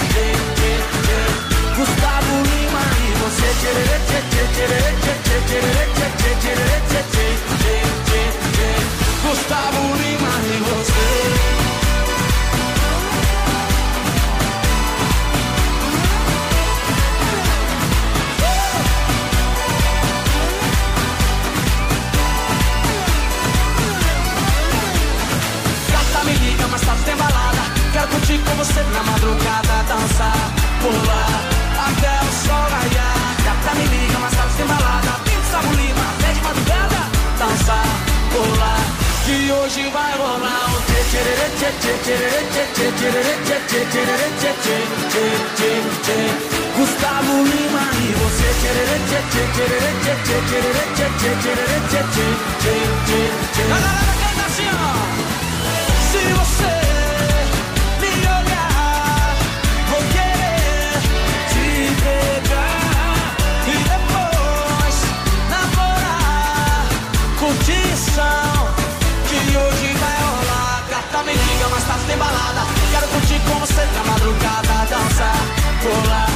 [0.01, 0.27] tchê
[1.77, 3.73] Gustavo Lima e você tchê
[4.09, 5.69] tchê tchê tchê tchê tchê tchê
[6.01, 7.77] tchê tchê tchê tchê
[8.07, 8.71] tchê
[9.23, 10.70] Gustavo Lima e você
[28.31, 31.43] Curtir com você na madrugada, dançar, pular
[31.89, 33.35] até o sol raiar.
[33.45, 35.19] Gata me liga, mas tá tem balada.
[35.35, 37.87] Gustavo Lima, até de madrugada, dançar,
[38.31, 38.83] pular.
[39.25, 41.23] Que hoje vai rolar o tchê tchê
[41.59, 42.15] tchê tchê
[42.53, 43.19] tchê tchê tchê
[43.67, 44.77] tchê tchê tchê tchê
[45.57, 45.73] tchê
[46.05, 46.19] tchê
[46.77, 48.49] Gustavo Lima e você
[53.65, 54.95] A galera canta assim, ó.
[56.13, 56.80] Se você
[69.29, 70.85] que hoje vai rolar.
[70.91, 72.63] Gata me liga, mas tá tem balada.
[72.91, 75.41] Quero curtir com você na madrugada, dançar,
[75.83, 76.31] pular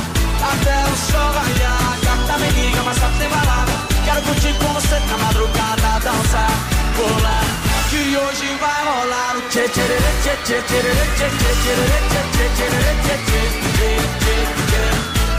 [0.52, 1.98] até o sol raiar.
[2.05, 3.73] Gata me liga, mas tá tem balada.
[4.05, 6.51] Quero curtir com você na madrugada, dançar,
[6.97, 7.44] pular.
[7.90, 9.82] Que hoje vai rolar o tchê tchê
[10.23, 11.85] tchê tchê tchê tchê tchê
[12.35, 13.94] tchê tchê tchê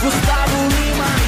[0.02, 1.25] Gustavo Lima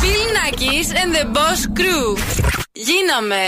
[0.00, 2.16] Bill Nackis and the Boss Crew.
[2.86, 3.44] Γίναμε.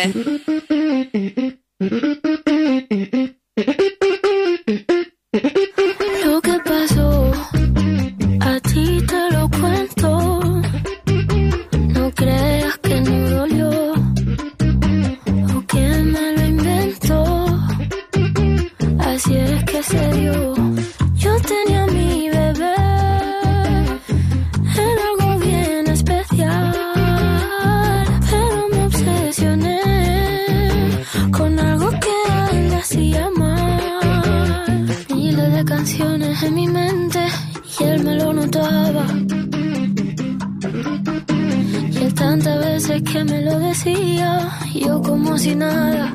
[42.91, 46.13] Veces que me lo decía, yo como si nada.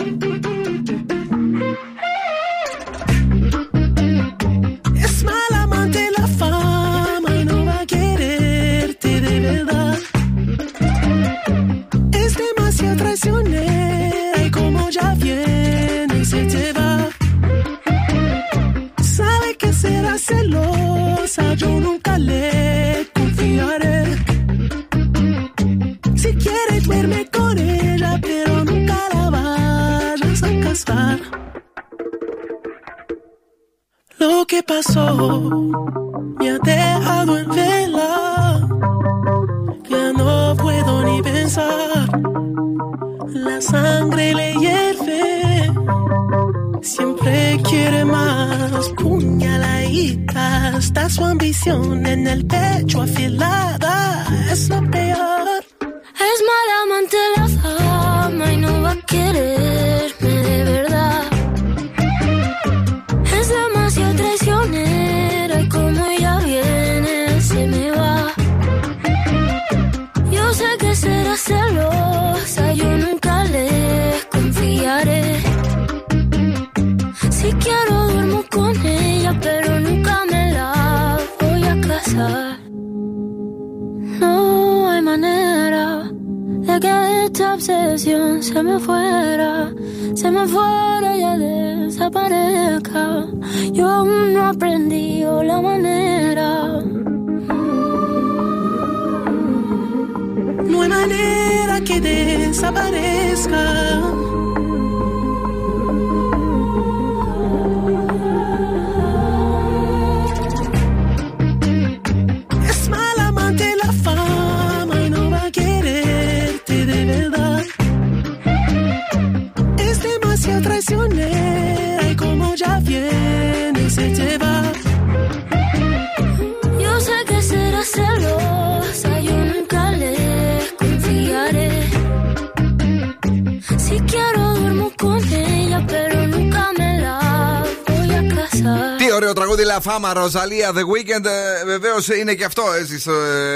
[140.26, 141.26] La Fama, Rosalia, The Weekend.
[141.66, 143.12] Βεβαίως είναι και αυτό έτσι σε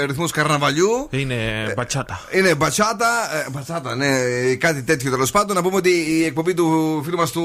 [0.06, 1.08] ρυθμούς καρναβαλιού.
[1.10, 1.36] Είναι
[1.76, 2.20] μπατσάτα.
[2.30, 3.06] Είναι μπατσάτα,
[3.46, 4.08] ε, μπατσάτα, ναι,
[4.54, 5.56] κάτι τέτοιο τέλος πάντων.
[5.56, 7.44] Να πούμε ότι η εκπομπή του φίλου μας του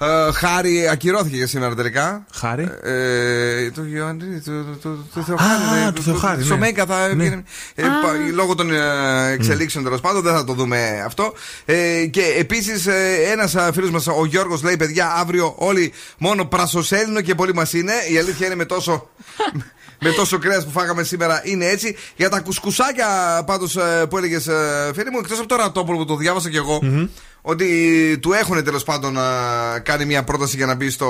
[0.00, 2.26] ε, Χάρη ακυρώθηκε για σήμερα τελικά.
[2.34, 5.50] Χάρη; Ε, του Γιάννη, του, του, του Θεοχάρη.
[5.80, 6.60] Α, ναι, του Θεοχάρη, Στο ναι.
[6.60, 7.14] Μέγκα θα Ναι.
[7.22, 7.44] πήγαινε.
[7.74, 11.32] Ε, πα- Λόγω των ε, εξελίξεων τέλος πάντων δεν θα το δούμε αυτό.
[11.64, 12.86] Ε, και επίσης
[13.32, 17.92] ένας φίλος μας, ο Γιώργος, λέει: Παιδιά, αύριο όλοι μόνο πρασοσέλινο και πολύ μας είναι.
[18.10, 19.08] Η αλήθεια είναι με τόσο.
[20.00, 21.96] Με τόσο κρέας που φάγαμε σήμερα είναι έτσι.
[22.16, 23.76] Για τα κουσκουσάκια πάντως
[24.08, 24.48] που έλεγες,
[24.94, 26.80] φίλοι μου, εκτός από το ρατόπουλο που το διάβασα κι εγώ,
[27.46, 29.22] ότι του έχουν τέλος πάντων α,
[29.82, 31.08] κάνει μια πρόταση για να μπει στο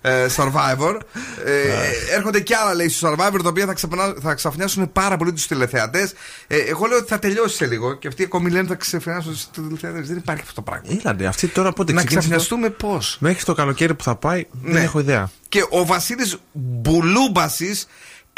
[0.00, 0.98] ε, Survivor.
[1.44, 5.32] Ε, έρχονται κι άλλα λέει στο Survivor τα οποία θα, ξαπνα, θα ξαφνιάσουν πάρα πολύ
[5.32, 6.12] τους τηλεθεατές.
[6.46, 9.32] Ε, εγώ λέω ότι θα τελειώσει σε λίγο και αυτοί ακόμη λένε ότι θα ξαφνιάσουν
[9.32, 10.08] τους τηλεθεατές.
[10.08, 10.98] Δεν υπάρχει αυτό το πράγμα.
[11.00, 14.46] Έλαντε, αυτή τώρα πότε Να ξεκίνησε το- ξαφνιαστούμε πώς; Μέχρι το καλοκαίρι που θα πάει,
[14.62, 14.80] δεν Ναι.
[14.80, 15.30] έχω ιδέα.
[15.48, 17.86] Και ο Βασίλης Μπουλούμπασης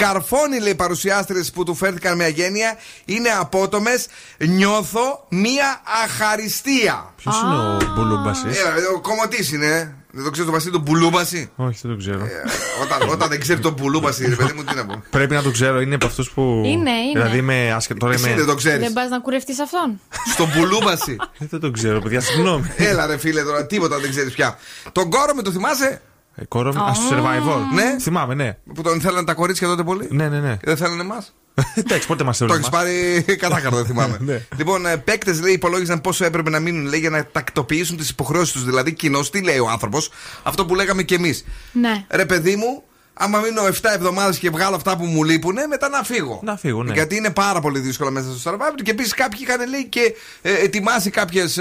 [0.03, 2.77] καρφώνει λέει παρουσιάστρες που του φέρθηκαν με αγένεια.
[3.05, 4.07] Είναι απότομες.
[4.39, 7.13] Νιώθω μία αχαριστία.
[7.17, 9.93] Ποιος είναι ο Μπουλούμπασης; Έλα, ρε, ο κομωτής είναι.
[10.11, 12.25] Δεν το ξέρεις τον Βασίλη τον Μπουλούμπαση; Όχι, δεν το ξέρω.
[12.25, 12.29] Ε,
[12.83, 15.03] όταν, όταν δεν ξέρει τον Μπουλούμπαση, ρε παιδί μου, τι να πω.
[15.11, 16.43] Πρέπει να το ξέρω, είναι από αυτούς που.
[16.65, 17.13] Είναι, είναι.
[17.13, 17.99] Δηλαδή είμαι άσχετο.
[17.99, 18.37] Τώρα Εσύ είμαι.
[18.37, 18.81] δεν το ξέρεις.
[18.81, 20.01] Δεν πας να κουρευτείς αυτόν;
[20.33, 21.17] Στον Μπουλούμπαση.
[21.39, 22.73] Ε, Δεν το ξέρω, παιδιά, συγγνώμη.
[22.77, 24.59] Έλα, ρε φίλε, τώρα τίποτα δεν ξέρεις πια.
[24.93, 26.01] Τον κόρο με το θυμάσαι;
[26.41, 27.61] Ε, Κόρο, α, στο survivor.
[27.75, 27.97] Ναι.
[28.01, 28.57] Θυμάμαι, ναι.
[28.75, 30.09] Που τον θέλανε τα κορίτσια τότε πολύ.
[30.11, 30.51] Ναι, ναι, ναι.
[30.57, 31.35] Και δεν θέλανε εμάς.
[31.75, 32.61] Εντάξει, πότε μας Το έβρεπε.
[32.63, 34.17] έχεις πάρει κατάκαρτο, δεν θυμάμαι.
[34.25, 34.43] Ναι.
[34.57, 38.65] λοιπόν, παίκτες λέει υπολόγιζαν πόσο έπρεπε να μείνουν λέει, για να τακτοποιήσουν τις υποχρεώσεις τους.
[38.65, 40.11] Δηλαδή, κοινώ, τι λέει ο άνθρωπος,
[40.43, 41.45] αυτό που λέγαμε κι εμείς.
[41.73, 42.05] Ναι.
[42.09, 42.83] Ρε παιδί μου,
[43.19, 46.41] άμα μείνω 7 εβδομάδες και βγάλω αυτά που μου λείπουν, μετά να φύγω.
[46.43, 46.93] Να φύγω, ναι.
[46.93, 48.83] Γιατί είναι πάρα πολύ δύσκολο μέσα στο Survivor.
[48.83, 51.61] Και επίσης κάποιοι είχαν λέει και ε, ετοιμάσει κάποιες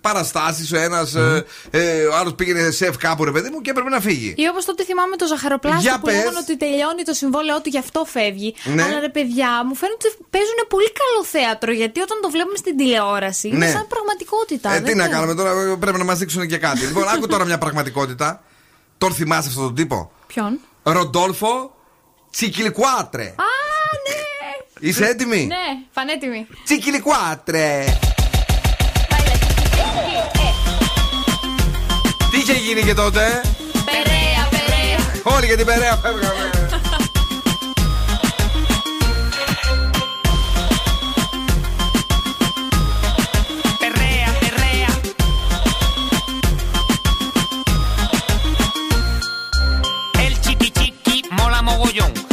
[0.00, 0.72] παραστάσεις.
[0.72, 3.88] Ο ένας, ε, ε, ο άλλος πήγαινε σε σεφ κάπου, ρε παιδί μου, και έπρεπε
[3.88, 4.34] να φύγει.
[4.36, 6.14] Ή όπως τότε θυμάμαι το ζαχαροπλάστη Για που πες.
[6.14, 8.54] λέγανε ότι τελειώνει το συμβόλαιό του, γι' αυτό φεύγει.
[8.64, 8.82] Ναι.
[8.82, 11.72] Αλλά ρε παιδιά, μου φαίνεται ότι παίζουν πολύ καλό θέατρο.
[11.72, 13.70] Γιατί όταν το βλέπουμε στην τηλεόραση είναι Ναι.
[13.70, 14.68] σαν πραγματικότητα.
[14.70, 15.12] Ε, δεν τι να είναι.
[15.14, 16.80] κάνουμε τώρα, πρέπει να μας δείξουν και κάτι.
[16.86, 18.42] λοιπόν, άκου τώρα μια πραγματικότητα.
[19.02, 21.74] Τον θυμάσαι αυτόν τον τύπο; Ποιον; Ροντόλφο
[22.30, 23.22] Τσικιλικουάτρε.
[23.22, 23.50] Α,
[24.08, 24.88] ναι!
[24.88, 25.56] Είσαι έτοιμη; Ναι,
[25.92, 26.46] πανέτοιμη.
[26.64, 27.84] Τσικιλικουάτρε.
[32.30, 33.40] Τι είχε γίνει και τότε,
[33.84, 35.36] Περαία, περαία.
[35.36, 36.57] Όλοι για την Περαία φεύγαμε.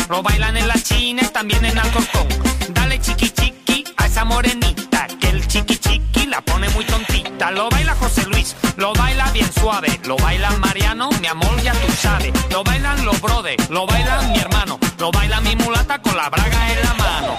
[0.10, 2.27] Lo bailan en la China y también en Alcorcón.
[2.69, 5.07] Dale chiqui chiqui a esa morenita.
[5.19, 7.52] Que el chiqui chiqui la pone muy tontita.
[7.52, 9.99] Lo baila José Luis, lo baila bien suave.
[10.06, 12.32] Lo baila Mariano, mi amor, ya tú sabes.
[12.52, 14.80] Lo bailan los brothers, lo baila mi hermano.
[14.99, 17.38] Lo baila mi mulata con la braga en la mano.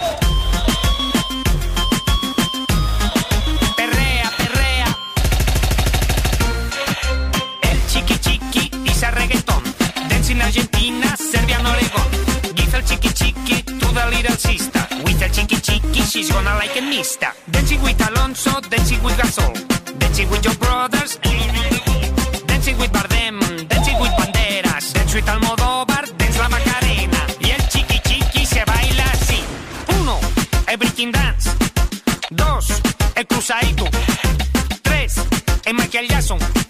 [7.89, 8.71] Chiqui chiqui
[9.13, 9.63] reggaetón.
[10.43, 11.57] Argentina, Serbia.
[12.87, 14.83] Chiqui chiqui the little sister.
[15.05, 17.33] With the chiqui chiqui, she's gonna like a mista.
[17.51, 19.55] Dancing with Alonso, dancing with Gasol.
[19.99, 21.19] Dancing with your brothers.
[22.47, 24.93] Dancing with Bardem, dancing with Banderas.
[24.93, 27.21] Dance with Almodóvar, dance la Macarena.
[27.41, 29.41] Y el chiqui chiqui se baila así.
[30.01, 30.19] Uno,
[30.69, 31.51] el breaking dance.
[32.31, 32.83] Dos,
[33.15, 33.85] el cruzadito.
[34.83, 35.15] Tres,
[35.65, 36.66] el Michael Jackson.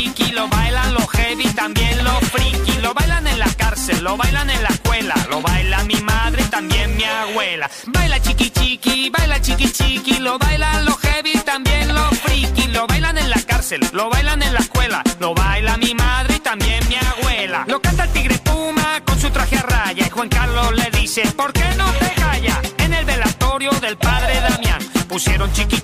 [0.00, 4.48] Chiqui, lo bailan los heavy, también los friki, lo bailan en la cárcel, lo bailan
[4.48, 7.70] en la escuela, lo baila mi madre y también mi abuela.
[7.86, 13.18] Baila chiqui chiqui, baila chiqui chiqui, lo bailan los heavy, también los friki, lo bailan
[13.18, 16.96] en la cárcel, lo bailan en la escuela, lo baila mi madre y también mi
[16.96, 17.64] abuela.
[17.68, 21.22] Lo canta el tigre Puma con su traje a raya y Juan Carlos le dice,
[21.36, 22.58] ¿por qué no te callas?
[22.78, 25.80] En el velatorio del padre Damián pusieron chiqui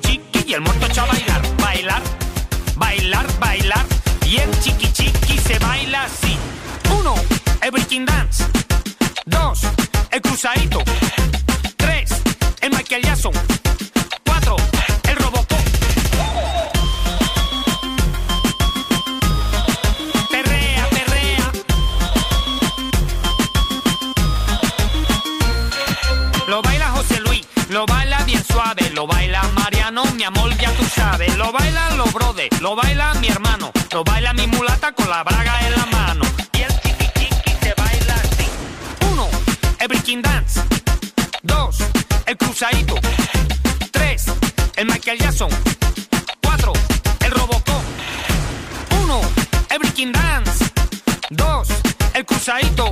[4.26, 6.36] Y el chiqui chiqui se baila así.
[6.98, 7.14] Uno,
[7.62, 8.44] el breaking dance.
[9.24, 9.60] Dos,
[10.10, 10.82] el cruzadito.
[11.76, 12.10] Tres,
[12.60, 13.32] el Michael Jackson.
[14.24, 14.56] Cuatro,
[15.08, 15.58] el Robocop.
[20.30, 21.52] Perrea, perrea.
[26.48, 30.84] Lo baila José Luis, lo baila bien suave, lo baila Mariano, mi amor, ya tú
[30.84, 31.36] sabes.
[31.36, 35.58] Lo bailan los brothers, lo baila mi hermano, lo baila mi mulata con la braga
[35.66, 36.24] en la mano.
[36.52, 38.46] Y el chiqui chiqui se baila así.
[39.10, 39.26] Uno,
[39.78, 40.60] el breaking dance.
[41.42, 41.78] Dos,
[42.26, 42.96] el cruzadito.
[43.90, 44.26] Tres,
[44.76, 45.48] el Michael Jackson.
[46.42, 46.74] Cuatro,
[47.24, 47.84] el Robocop.
[49.02, 49.18] Uno,
[49.70, 50.66] el breaking dance.
[51.30, 51.68] Dos,
[52.12, 52.90] el cruzadito.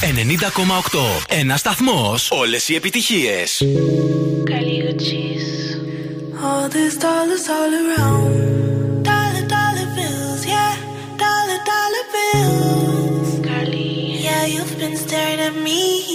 [0.00, 1.24] 90,8.
[1.28, 2.14] Ένα σταθμό.
[2.30, 3.44] Όλε οι επιτυχίε.
[6.48, 9.02] All these dollars all around.
[9.08, 10.74] Dollar, dollar bills, yeah.
[11.24, 13.28] Dollar, dollar bills.
[13.46, 13.90] Carly.
[14.26, 16.05] Yeah, you've been staring at me.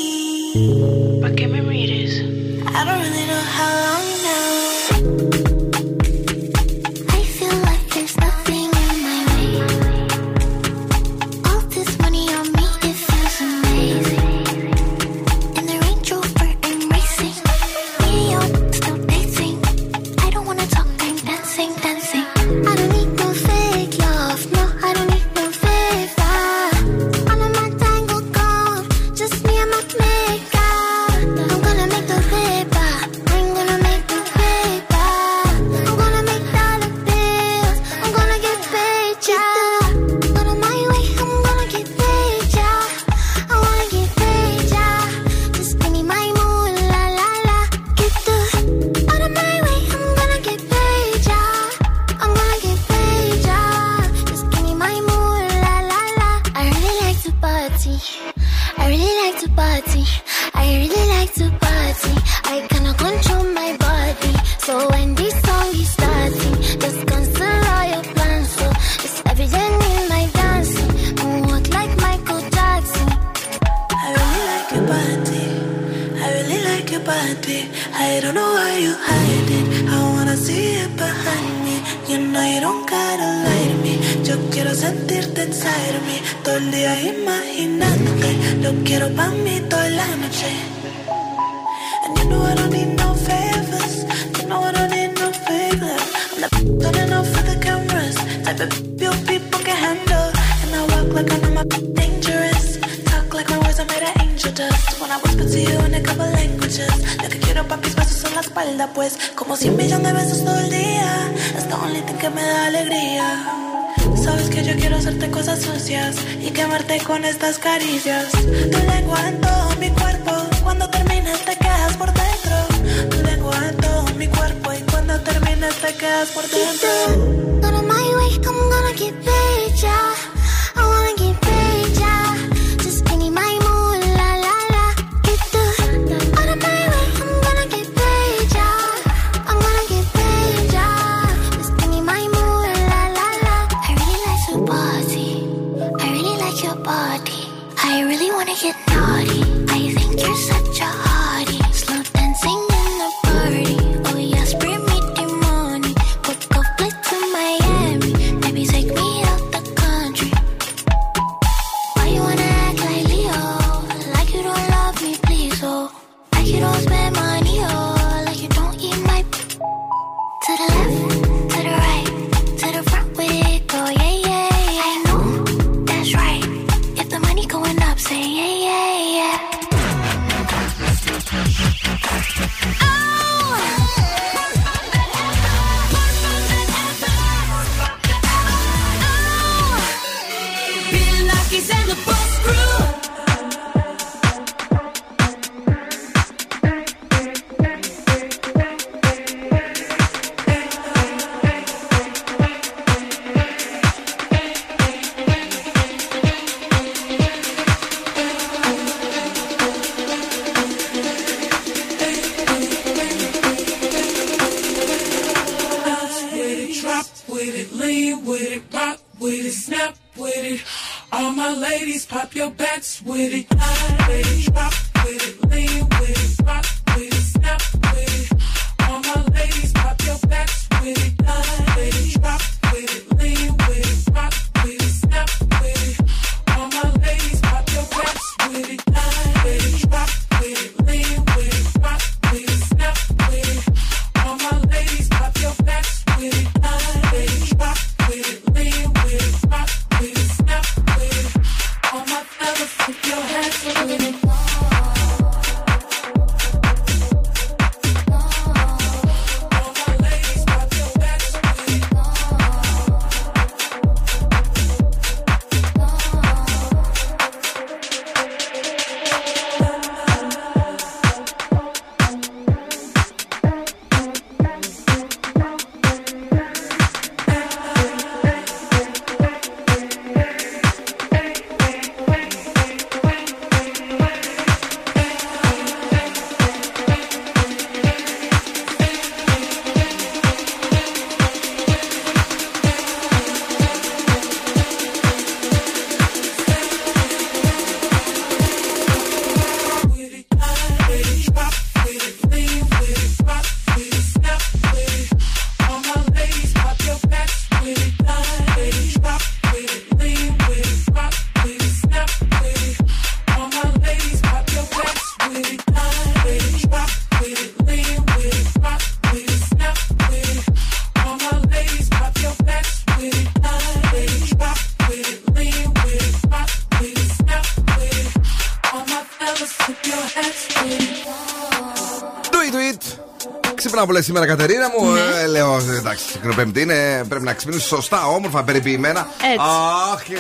[333.92, 334.92] Παπαδόπουλα σήμερα, Κατερίνα μου.
[334.92, 335.22] Ναι.
[335.22, 337.04] Ε, λέω, εντάξει, πέμπτη είναι.
[337.10, 339.08] Πρέπει να ξυπνήσει σωστά, όμορφα, περιποιημένα.
[339.34, 339.46] Έτσι.
[339.94, 340.18] Αχ, και,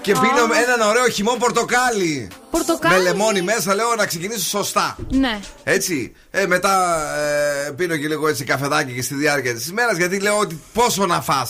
[0.00, 0.20] και oh.
[0.20, 2.28] πίνω έναν ωραίο χυμό πορτοκάλι.
[2.50, 2.94] Πορτοκάλι.
[2.94, 4.96] Με λεμόνι μέσα, λέω να ξεκινήσω σωστά.
[5.08, 5.38] Ναι.
[5.64, 6.12] Έτσι.
[6.30, 6.96] Ε, μετά
[7.66, 11.06] ε, πίνω και λίγο έτσι καφεδάκι και στη διάρκεια της ημέρας, γιατί λέω ότι πόσο
[11.06, 11.46] να φά.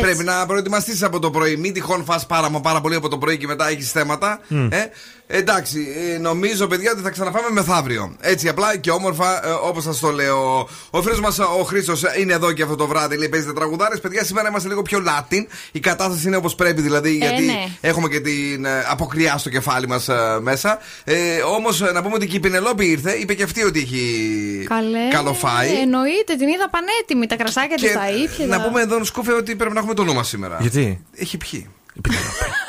[0.00, 1.56] Πρέπει να προετοιμαστείς από το πρωί.
[1.56, 4.40] Μην τυχόν φά πάρα, πάρα πολύ από το πρωί και μετά έχεις θέματα.
[4.50, 4.68] Mm.
[4.70, 4.84] Ε,
[5.26, 8.16] Εντάξει, ε, νομίζω παιδιά ότι θα ξαναφάμε μεθαύριο.
[8.20, 10.68] Έτσι απλά και όμορφα, όπως σας το λέω.
[10.90, 14.00] Ο φίλος μας ο Χρήστος είναι εδώ και αυτό το βράδυ, λέει παίζετε τραγουδάρες.
[14.00, 15.46] Παιδιά, σήμερα είμαστε λίγο πιο Latin.
[15.72, 17.66] Η κατάσταση είναι όπως πρέπει δηλαδή, γιατί ναι.
[17.80, 20.08] έχουμε και την ε, αποκριά στο κεφάλι μας
[20.40, 20.78] μέσα.
[21.04, 21.14] Ε,
[21.56, 25.08] Όμως να πούμε ότι και η Πινελόπη ήρθε, είπε και αυτή ότι έχει Καλέ.
[25.10, 25.68] καλοφάει.
[25.68, 27.26] Ε, Εννοείται, την είδα πανέτοιμη.
[27.26, 28.46] Τα κρασάκια της Και τα ήπια.
[28.46, 30.56] να τα- πούμε εδώ, Σκούφε, ότι πρέπει να έχουμε το νου μας σήμερα.
[30.60, 31.68] Γιατί; Έχει πιει.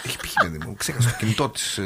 [0.04, 0.76] Έχει πιει, παιδί μου.
[0.78, 1.78] Ξέχασε το κινητό της.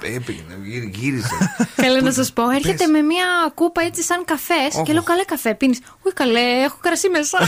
[0.00, 0.54] Έπαιρνε,
[0.92, 1.28] γύριζε.
[1.74, 3.24] Θέλω να σας πω, έρχεται με μια
[3.54, 5.54] κούπα έτσι σαν καφές και λέω καλέ καφέ.
[5.54, 5.78] Πίνεις.
[6.02, 7.38] Ουι καλέ, έχω κρασί μέσα.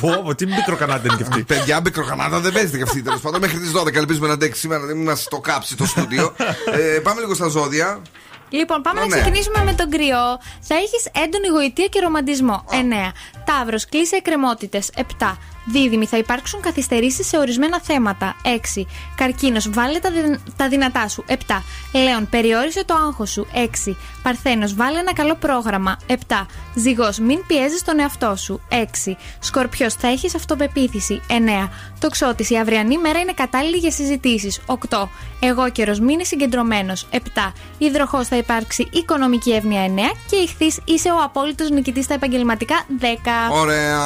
[0.00, 1.42] Πω, πω, τι μικροκανάτα είναι και αυτή.
[1.42, 3.40] Παιδιά, μικροκανάτα δεν παίζεται και αυτή τέλος πάντων.
[3.40, 6.34] Μέχρι τις 12 ελπίζουμε να αντέξει σήμερα, να μην μας το κάψει το στούντιο.
[6.72, 8.02] ε, πάμε λίγο στα ζώδια.
[8.48, 9.06] Λοιπόν, πάμε Ναι.
[9.06, 10.38] να ξεκινήσουμε με τον κρυό.
[10.60, 12.64] Θα έχεις έντονη γοητεία και ρομαντισμό.
[12.70, 13.12] 9.
[13.44, 14.90] Ταύρος, κλείσε εκκρεμότητες.
[15.18, 15.38] 7.
[15.66, 18.36] Δίδυμη, θα υπάρξουν καθυστερήσεις σε ορισμένα θέματα.
[18.42, 18.86] 6.
[19.16, 21.24] Καρκίνος, βάλε τα, δυ- τα δυνατά σου.
[21.28, 21.62] 7.
[21.92, 23.46] Λέων, περιόρισε το άγχος σου.
[23.52, 23.96] 6.
[24.22, 25.96] Παρθένος, βάλε ένα καλό πρόγραμμα.
[26.06, 26.46] 7.
[26.74, 28.60] Ζυγός, μην πιέζεις τον εαυτό σου.
[28.68, 29.16] 6.
[29.38, 31.20] Σκορπιός, θα έχεις αυτοπεποίθηση.
[31.28, 31.70] 9.
[32.00, 34.60] Τοξότης, η αυριανή μέρα είναι κατάλληλη για συζητήσεις.
[34.66, 35.08] 8.
[35.40, 37.06] Εγώ καιρο, μείνε συγκεντρωμένος.
[37.10, 37.52] 7.
[37.78, 39.82] Υδροχός, θα υπάρξει οικονομική εύνοια.
[39.82, 40.12] 9.
[40.30, 42.84] Και ηχθή, είσαι ο απόλυτος νικητής στα επαγγελματικά.
[43.00, 43.50] 10.
[43.50, 43.98] Ωραία.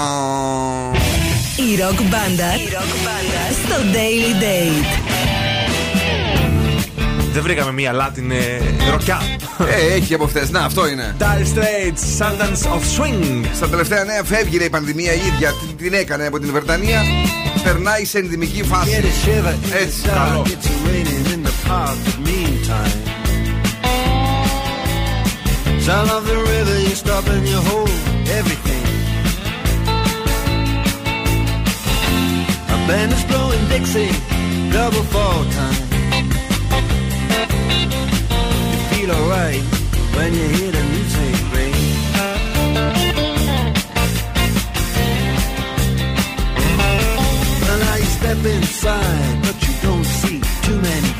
[1.57, 2.51] Η ροκ μπάντα
[3.65, 4.87] στο Daily Date.
[7.33, 9.21] Δεν βρήκαμε μία Latin ε, ροκιά.
[9.59, 10.49] Ε, έχει από αυτέ.
[10.51, 11.17] Να, αυτό είναι.
[11.19, 13.45] Dire Straits, Sundance of Swing.
[13.55, 15.51] Στα τελευταία νέα φεύγει λέει, η πανδημία η ίδια.
[15.51, 17.01] Την, την έκανε από την Βρετανία.
[17.63, 18.91] Περνάει σε ενδυμική φάση.
[19.73, 20.43] Έτσι, καλό.
[20.47, 23.21] It's raining in the park, but meantime.
[25.87, 27.91] Sound of the river, you stop and you hold
[28.39, 28.90] everything.
[32.91, 34.11] Band is blowing Dixie,
[34.73, 35.83] double fall time.
[38.73, 39.63] You feel alright
[40.17, 41.77] when you hear the music ring.
[47.63, 51.20] Well, now you step inside, but you don't see too many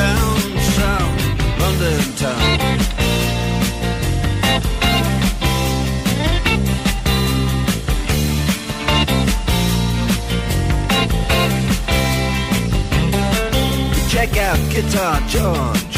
[14.31, 15.97] Check out Guitar George.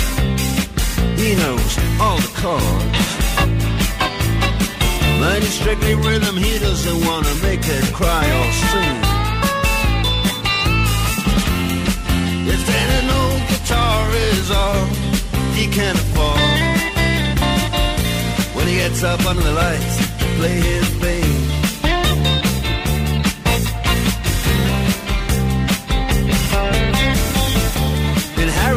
[1.20, 3.08] He knows all the chords.
[5.20, 8.98] But it's strictly rhythm, he doesn't wanna make it cry or sing.
[12.54, 14.86] If then an old guitar is all
[15.54, 16.40] he can afford.
[18.56, 21.23] When he gets up under the lights to play his bass.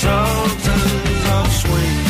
[0.00, 2.00] Sultans Swing.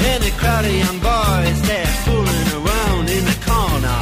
[0.00, 1.60] And crowd of young boys,
[2.06, 4.00] fooling around in the corner.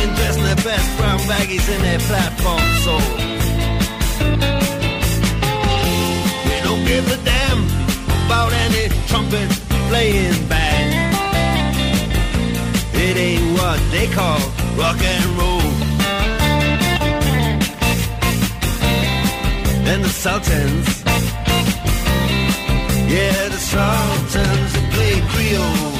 [0.00, 3.17] And dressed in their best brown baggies in their platform soles.
[9.08, 9.50] Trumpet
[9.88, 10.90] playing band.
[12.94, 14.40] It ain't what they call
[14.76, 15.70] rock and roll.
[19.90, 20.98] And the Sultans
[23.08, 25.18] yeah, the Sultans play.
[25.30, 25.97] Creole.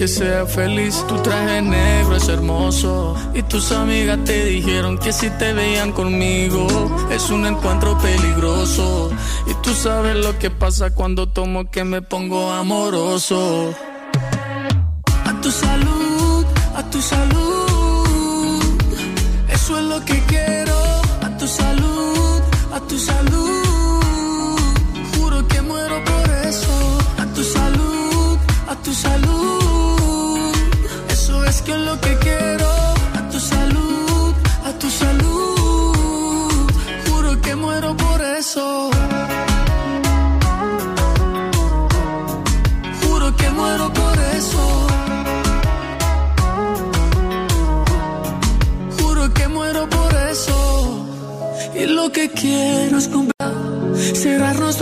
[0.00, 1.04] Que sea feliz.
[1.08, 3.14] Tu traje negro es hermoso.
[3.34, 6.66] Y tus amigas te dijeron que si te veían conmigo
[7.10, 9.10] es un encuentro peligroso.
[9.46, 13.74] Y tú sabes lo que pasa cuando tomo que me pongo amoroso.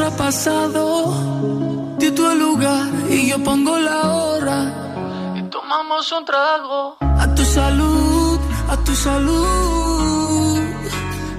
[0.08, 1.96] Nuestro pasado.
[1.98, 5.34] Di el lugar y yo pongo la hora.
[5.36, 6.96] Y tomamos un trago.
[7.00, 10.60] A tu salud, a tu salud.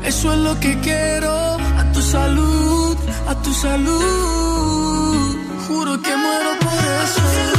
[0.04, 1.32] Eso es lo que quiero.
[1.80, 2.98] A tu salud,
[3.28, 5.36] a tu salud.
[5.68, 7.59] Juro que muero por eso.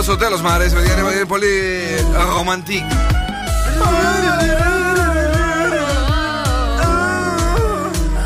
[0.00, 0.92] Εδώ στο τέλος μου αρέσει, παιδιά.
[0.92, 1.48] Είναι, είναι πολύ
[2.36, 2.90] ρομαντικ.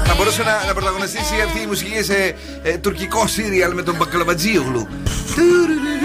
[0.05, 4.89] Θα μπορούσε να, να πρωταγωνιστήσει αυτή η μουσική σε ε, τουρκικό σύριαλ με τον Μπακλαβατζίογλου.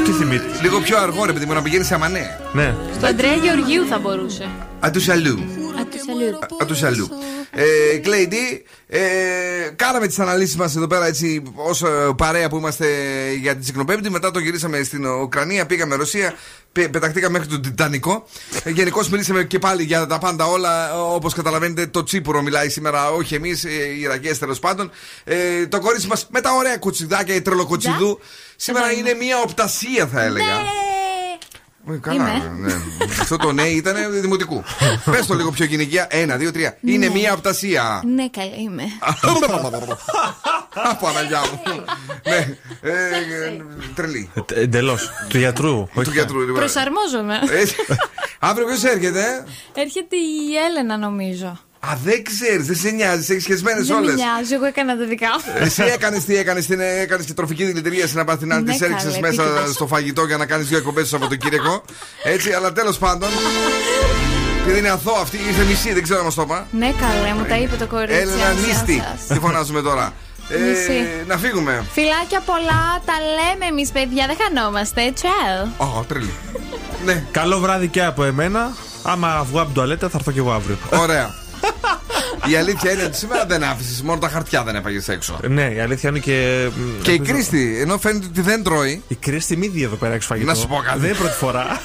[0.04, 2.40] Τι θυμήθηκες; Λίγο πιο αργό, ρε παιδί μου, να πηγαίνεις σε αμανέ.
[2.54, 2.76] Ναι.
[2.98, 4.50] Στο Αντρέα Γεωργίου θα μπορούσε.
[4.80, 5.59] Αντουσαλού.
[6.12, 6.60] Ατουσαλού.
[6.62, 7.10] Αντουσαλού.
[7.52, 9.00] Ε, Κλέιντι, ε,
[9.76, 11.84] κάναμε τις αναλύσεις μας εδώ πέρα έτσι ως
[12.18, 12.88] παρέα που είμαστε
[13.42, 14.10] για την Τσικνοπέμπτη.
[14.10, 16.34] Μετά το γυρίσαμε στην Ουκρανία, πήγαμε Ρωσία,
[16.72, 18.26] πε- πεταχτήκαμε μέχρι τον Τιτανικό.
[18.64, 21.04] Ε, Γενικώς μιλήσαμε και πάλι για τα πάντα όλα.
[21.04, 24.92] Όπως καταλαβαίνετε, το τσίπουρο μιλάει σήμερα, όχι εμείς, οι Ιρακές τέλος πάντων.
[25.24, 28.20] Ε, το κορίτσι μας με τα ωραία κουτσιδάκια, η τρελοκοτσιδού.
[28.56, 30.54] Σήμερα είναι μια οπτασία, θα έλεγα.
[31.88, 32.74] Ε, Καλά, ναι.
[33.22, 34.64] Αυτό το ναι ήταν δημοτικού.
[35.12, 36.08] Πες το λίγο πιο γυναικεία.
[36.10, 36.78] Ένα, δύο, τρία.
[36.82, 37.14] Είναι Ναι.
[37.14, 38.02] μια οπτασία.
[38.06, 38.84] Ναι, καλά είμαι.
[40.74, 41.62] Α, Παναγιά μου.
[42.28, 42.36] Ναι.
[42.82, 43.62] Ε, ε,
[43.96, 44.30] Τρελή.
[44.54, 45.10] Εντελώς.
[45.30, 45.88] Του γιατρού.
[45.94, 46.40] Του γιατρού.
[46.40, 46.56] λοιπόν.
[46.56, 47.40] Προσαρμόζομαι.
[47.52, 47.76] Έτσι.
[48.40, 49.20] Αύριο ποιος έρχεται,
[49.74, 51.60] ε; Έρχεται η Έλενα, νομίζω.
[51.80, 54.16] Α, δεν ξέρεις, δεν σε νοιάζει, έχεις σχεσμένες Δεν με όλες.
[54.16, 55.54] νοιάζει, εγώ έκανα τα δικά μου.
[55.66, 56.70] Εσύ έκανες τι έκανες,
[57.02, 59.74] έκανες και τροφική δηλητηρία στην Απαθηνά, Ναι, τις έριξες καλέ, μέσα επίτηδες.
[59.74, 61.84] στο φαγητό για να κάνεις δύο εκπομπές το Σαββατοκύριακο.
[62.24, 63.30] Έτσι, αλλά τέλος πάντων.
[64.62, 66.68] Επειδή είναι αθώο αυτή, ήρθε μισή, δεν ξέρω να μας το είπα.
[66.72, 68.16] Ναι, καλέ, μου τα είπε το κορίτσι.
[68.16, 69.04] Έλενα Άσια Νίστη.
[69.28, 69.28] σας.
[69.38, 70.14] Τι φωνάζουμε τώρα.
[70.50, 71.08] Ε, Μισή.
[71.28, 71.86] να φύγουμε.
[71.94, 75.14] Φιλάκια πολλά, τα λέμε εμείς, παιδιά, δεν χανόμαστε.
[75.16, 75.88] Τσαου.
[75.98, 76.34] Ω, τρελή.
[77.06, 77.24] Ναι.
[77.32, 78.72] Καλό βράδυ και από εμένα.
[79.04, 80.78] Άμα βγω από την τουαλέτα θα έρθω και εγώ αύριο.
[80.90, 81.39] Ωραία.
[82.52, 85.40] Η αλήθεια είναι ότι σήμερα δεν άφησες, μόνο τα χαρτιά δεν έφαγε έξω.
[85.48, 86.70] Ναι, η αλήθεια είναι και.
[87.02, 89.04] Και η Κρίστη, ενώ φαίνεται ότι δεν τρώει.
[89.08, 90.52] Η Κρίστη μύδι εδώ πέρα έχει φαγητό.
[90.52, 91.00] Να σου πω κάτι.
[91.00, 91.82] Δεν είναι πρώτη φορά.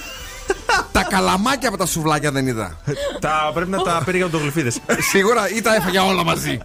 [0.92, 2.78] Τα καλαμάκια από τα σουβλάκια δεν είδα.
[3.20, 4.78] τα πρέπει να τα πήρε για το γλυφίδες.
[5.10, 6.58] Σίγουρα ή τα έφαγε όλα μαζί.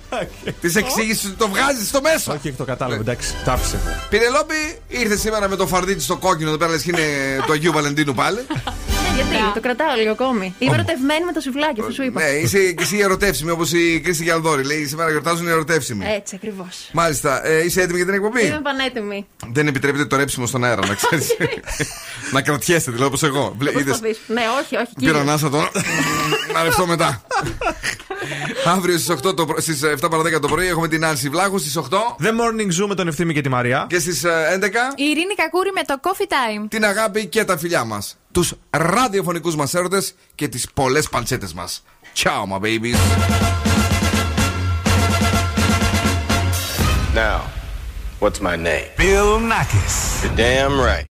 [0.61, 2.31] Της εξήγησε ότι το βγάζεις στο μέσο.
[2.34, 3.80] Όχι, το κατάλαβε, εντάξει, τα άφησε.
[4.10, 7.06] Πινελόπη ήρθε σήμερα με το φαρδίτι στο κόκκινο εδώ πέρα, λες και είναι
[7.45, 8.38] του Αγίου Βαλεντίνου πάλι.
[9.30, 10.56] Ναι, γιατί το κρατάω λίγο ακόμη.
[10.60, 12.22] Είμαι ερωτευμένη με το σουβλάκι, αυτό σου είπα.
[12.22, 14.65] Ναι, είσαι και εσύ ερωτεύσιμη όπως η Κρίστη Γιαλδόρη.
[14.65, 16.06] Λέει σήμερα γιορτάζουν οι ερωτεύσιμοι.
[16.15, 16.90] Έτσι ακριβώς.
[16.91, 19.26] Μάλιστα, ε, είσαι έτοιμη για την εκπομπή; Είμαι πανέτοιμη.
[19.52, 21.27] Δεν επιτρέπεται το ρέψιμο στον αέρα, να ξέρεις.
[22.34, 23.56] να κρατιέστε, δηλαδή όπως εγώ.
[23.57, 23.76] Βλέ-
[24.10, 24.36] Πώς είδες, θα πεις.
[24.36, 24.94] Ναι, όχι, όχι.
[24.99, 25.19] Πήρα κύριε.
[25.22, 25.72] ανάσα τώρα.
[26.53, 27.22] να ρευτώ μετά.
[28.65, 28.98] Αύριο
[29.57, 31.57] στις 7 παρα 10 το πρωί έχουμε την Άνση Βλάχου.
[31.60, 31.81] Στις 8
[32.23, 33.86] The Morning Zoo με τον Ευθύμη και τη Μαρία.
[33.90, 36.65] και στις 11 Η Ειρήνη Κακούρη με το Coffee Time.
[36.69, 38.18] την αγάπη και τα φιλιά μας.
[38.31, 41.84] Τους ραδιοφωνικούς μας έρωτες και τις πολλές παλτσέτε μας.
[42.23, 42.98] Ciao, my babies.
[47.15, 47.40] Now,
[48.22, 48.88] what's my name?
[48.98, 49.95] Bill Nackis.
[50.23, 51.07] You're damn right.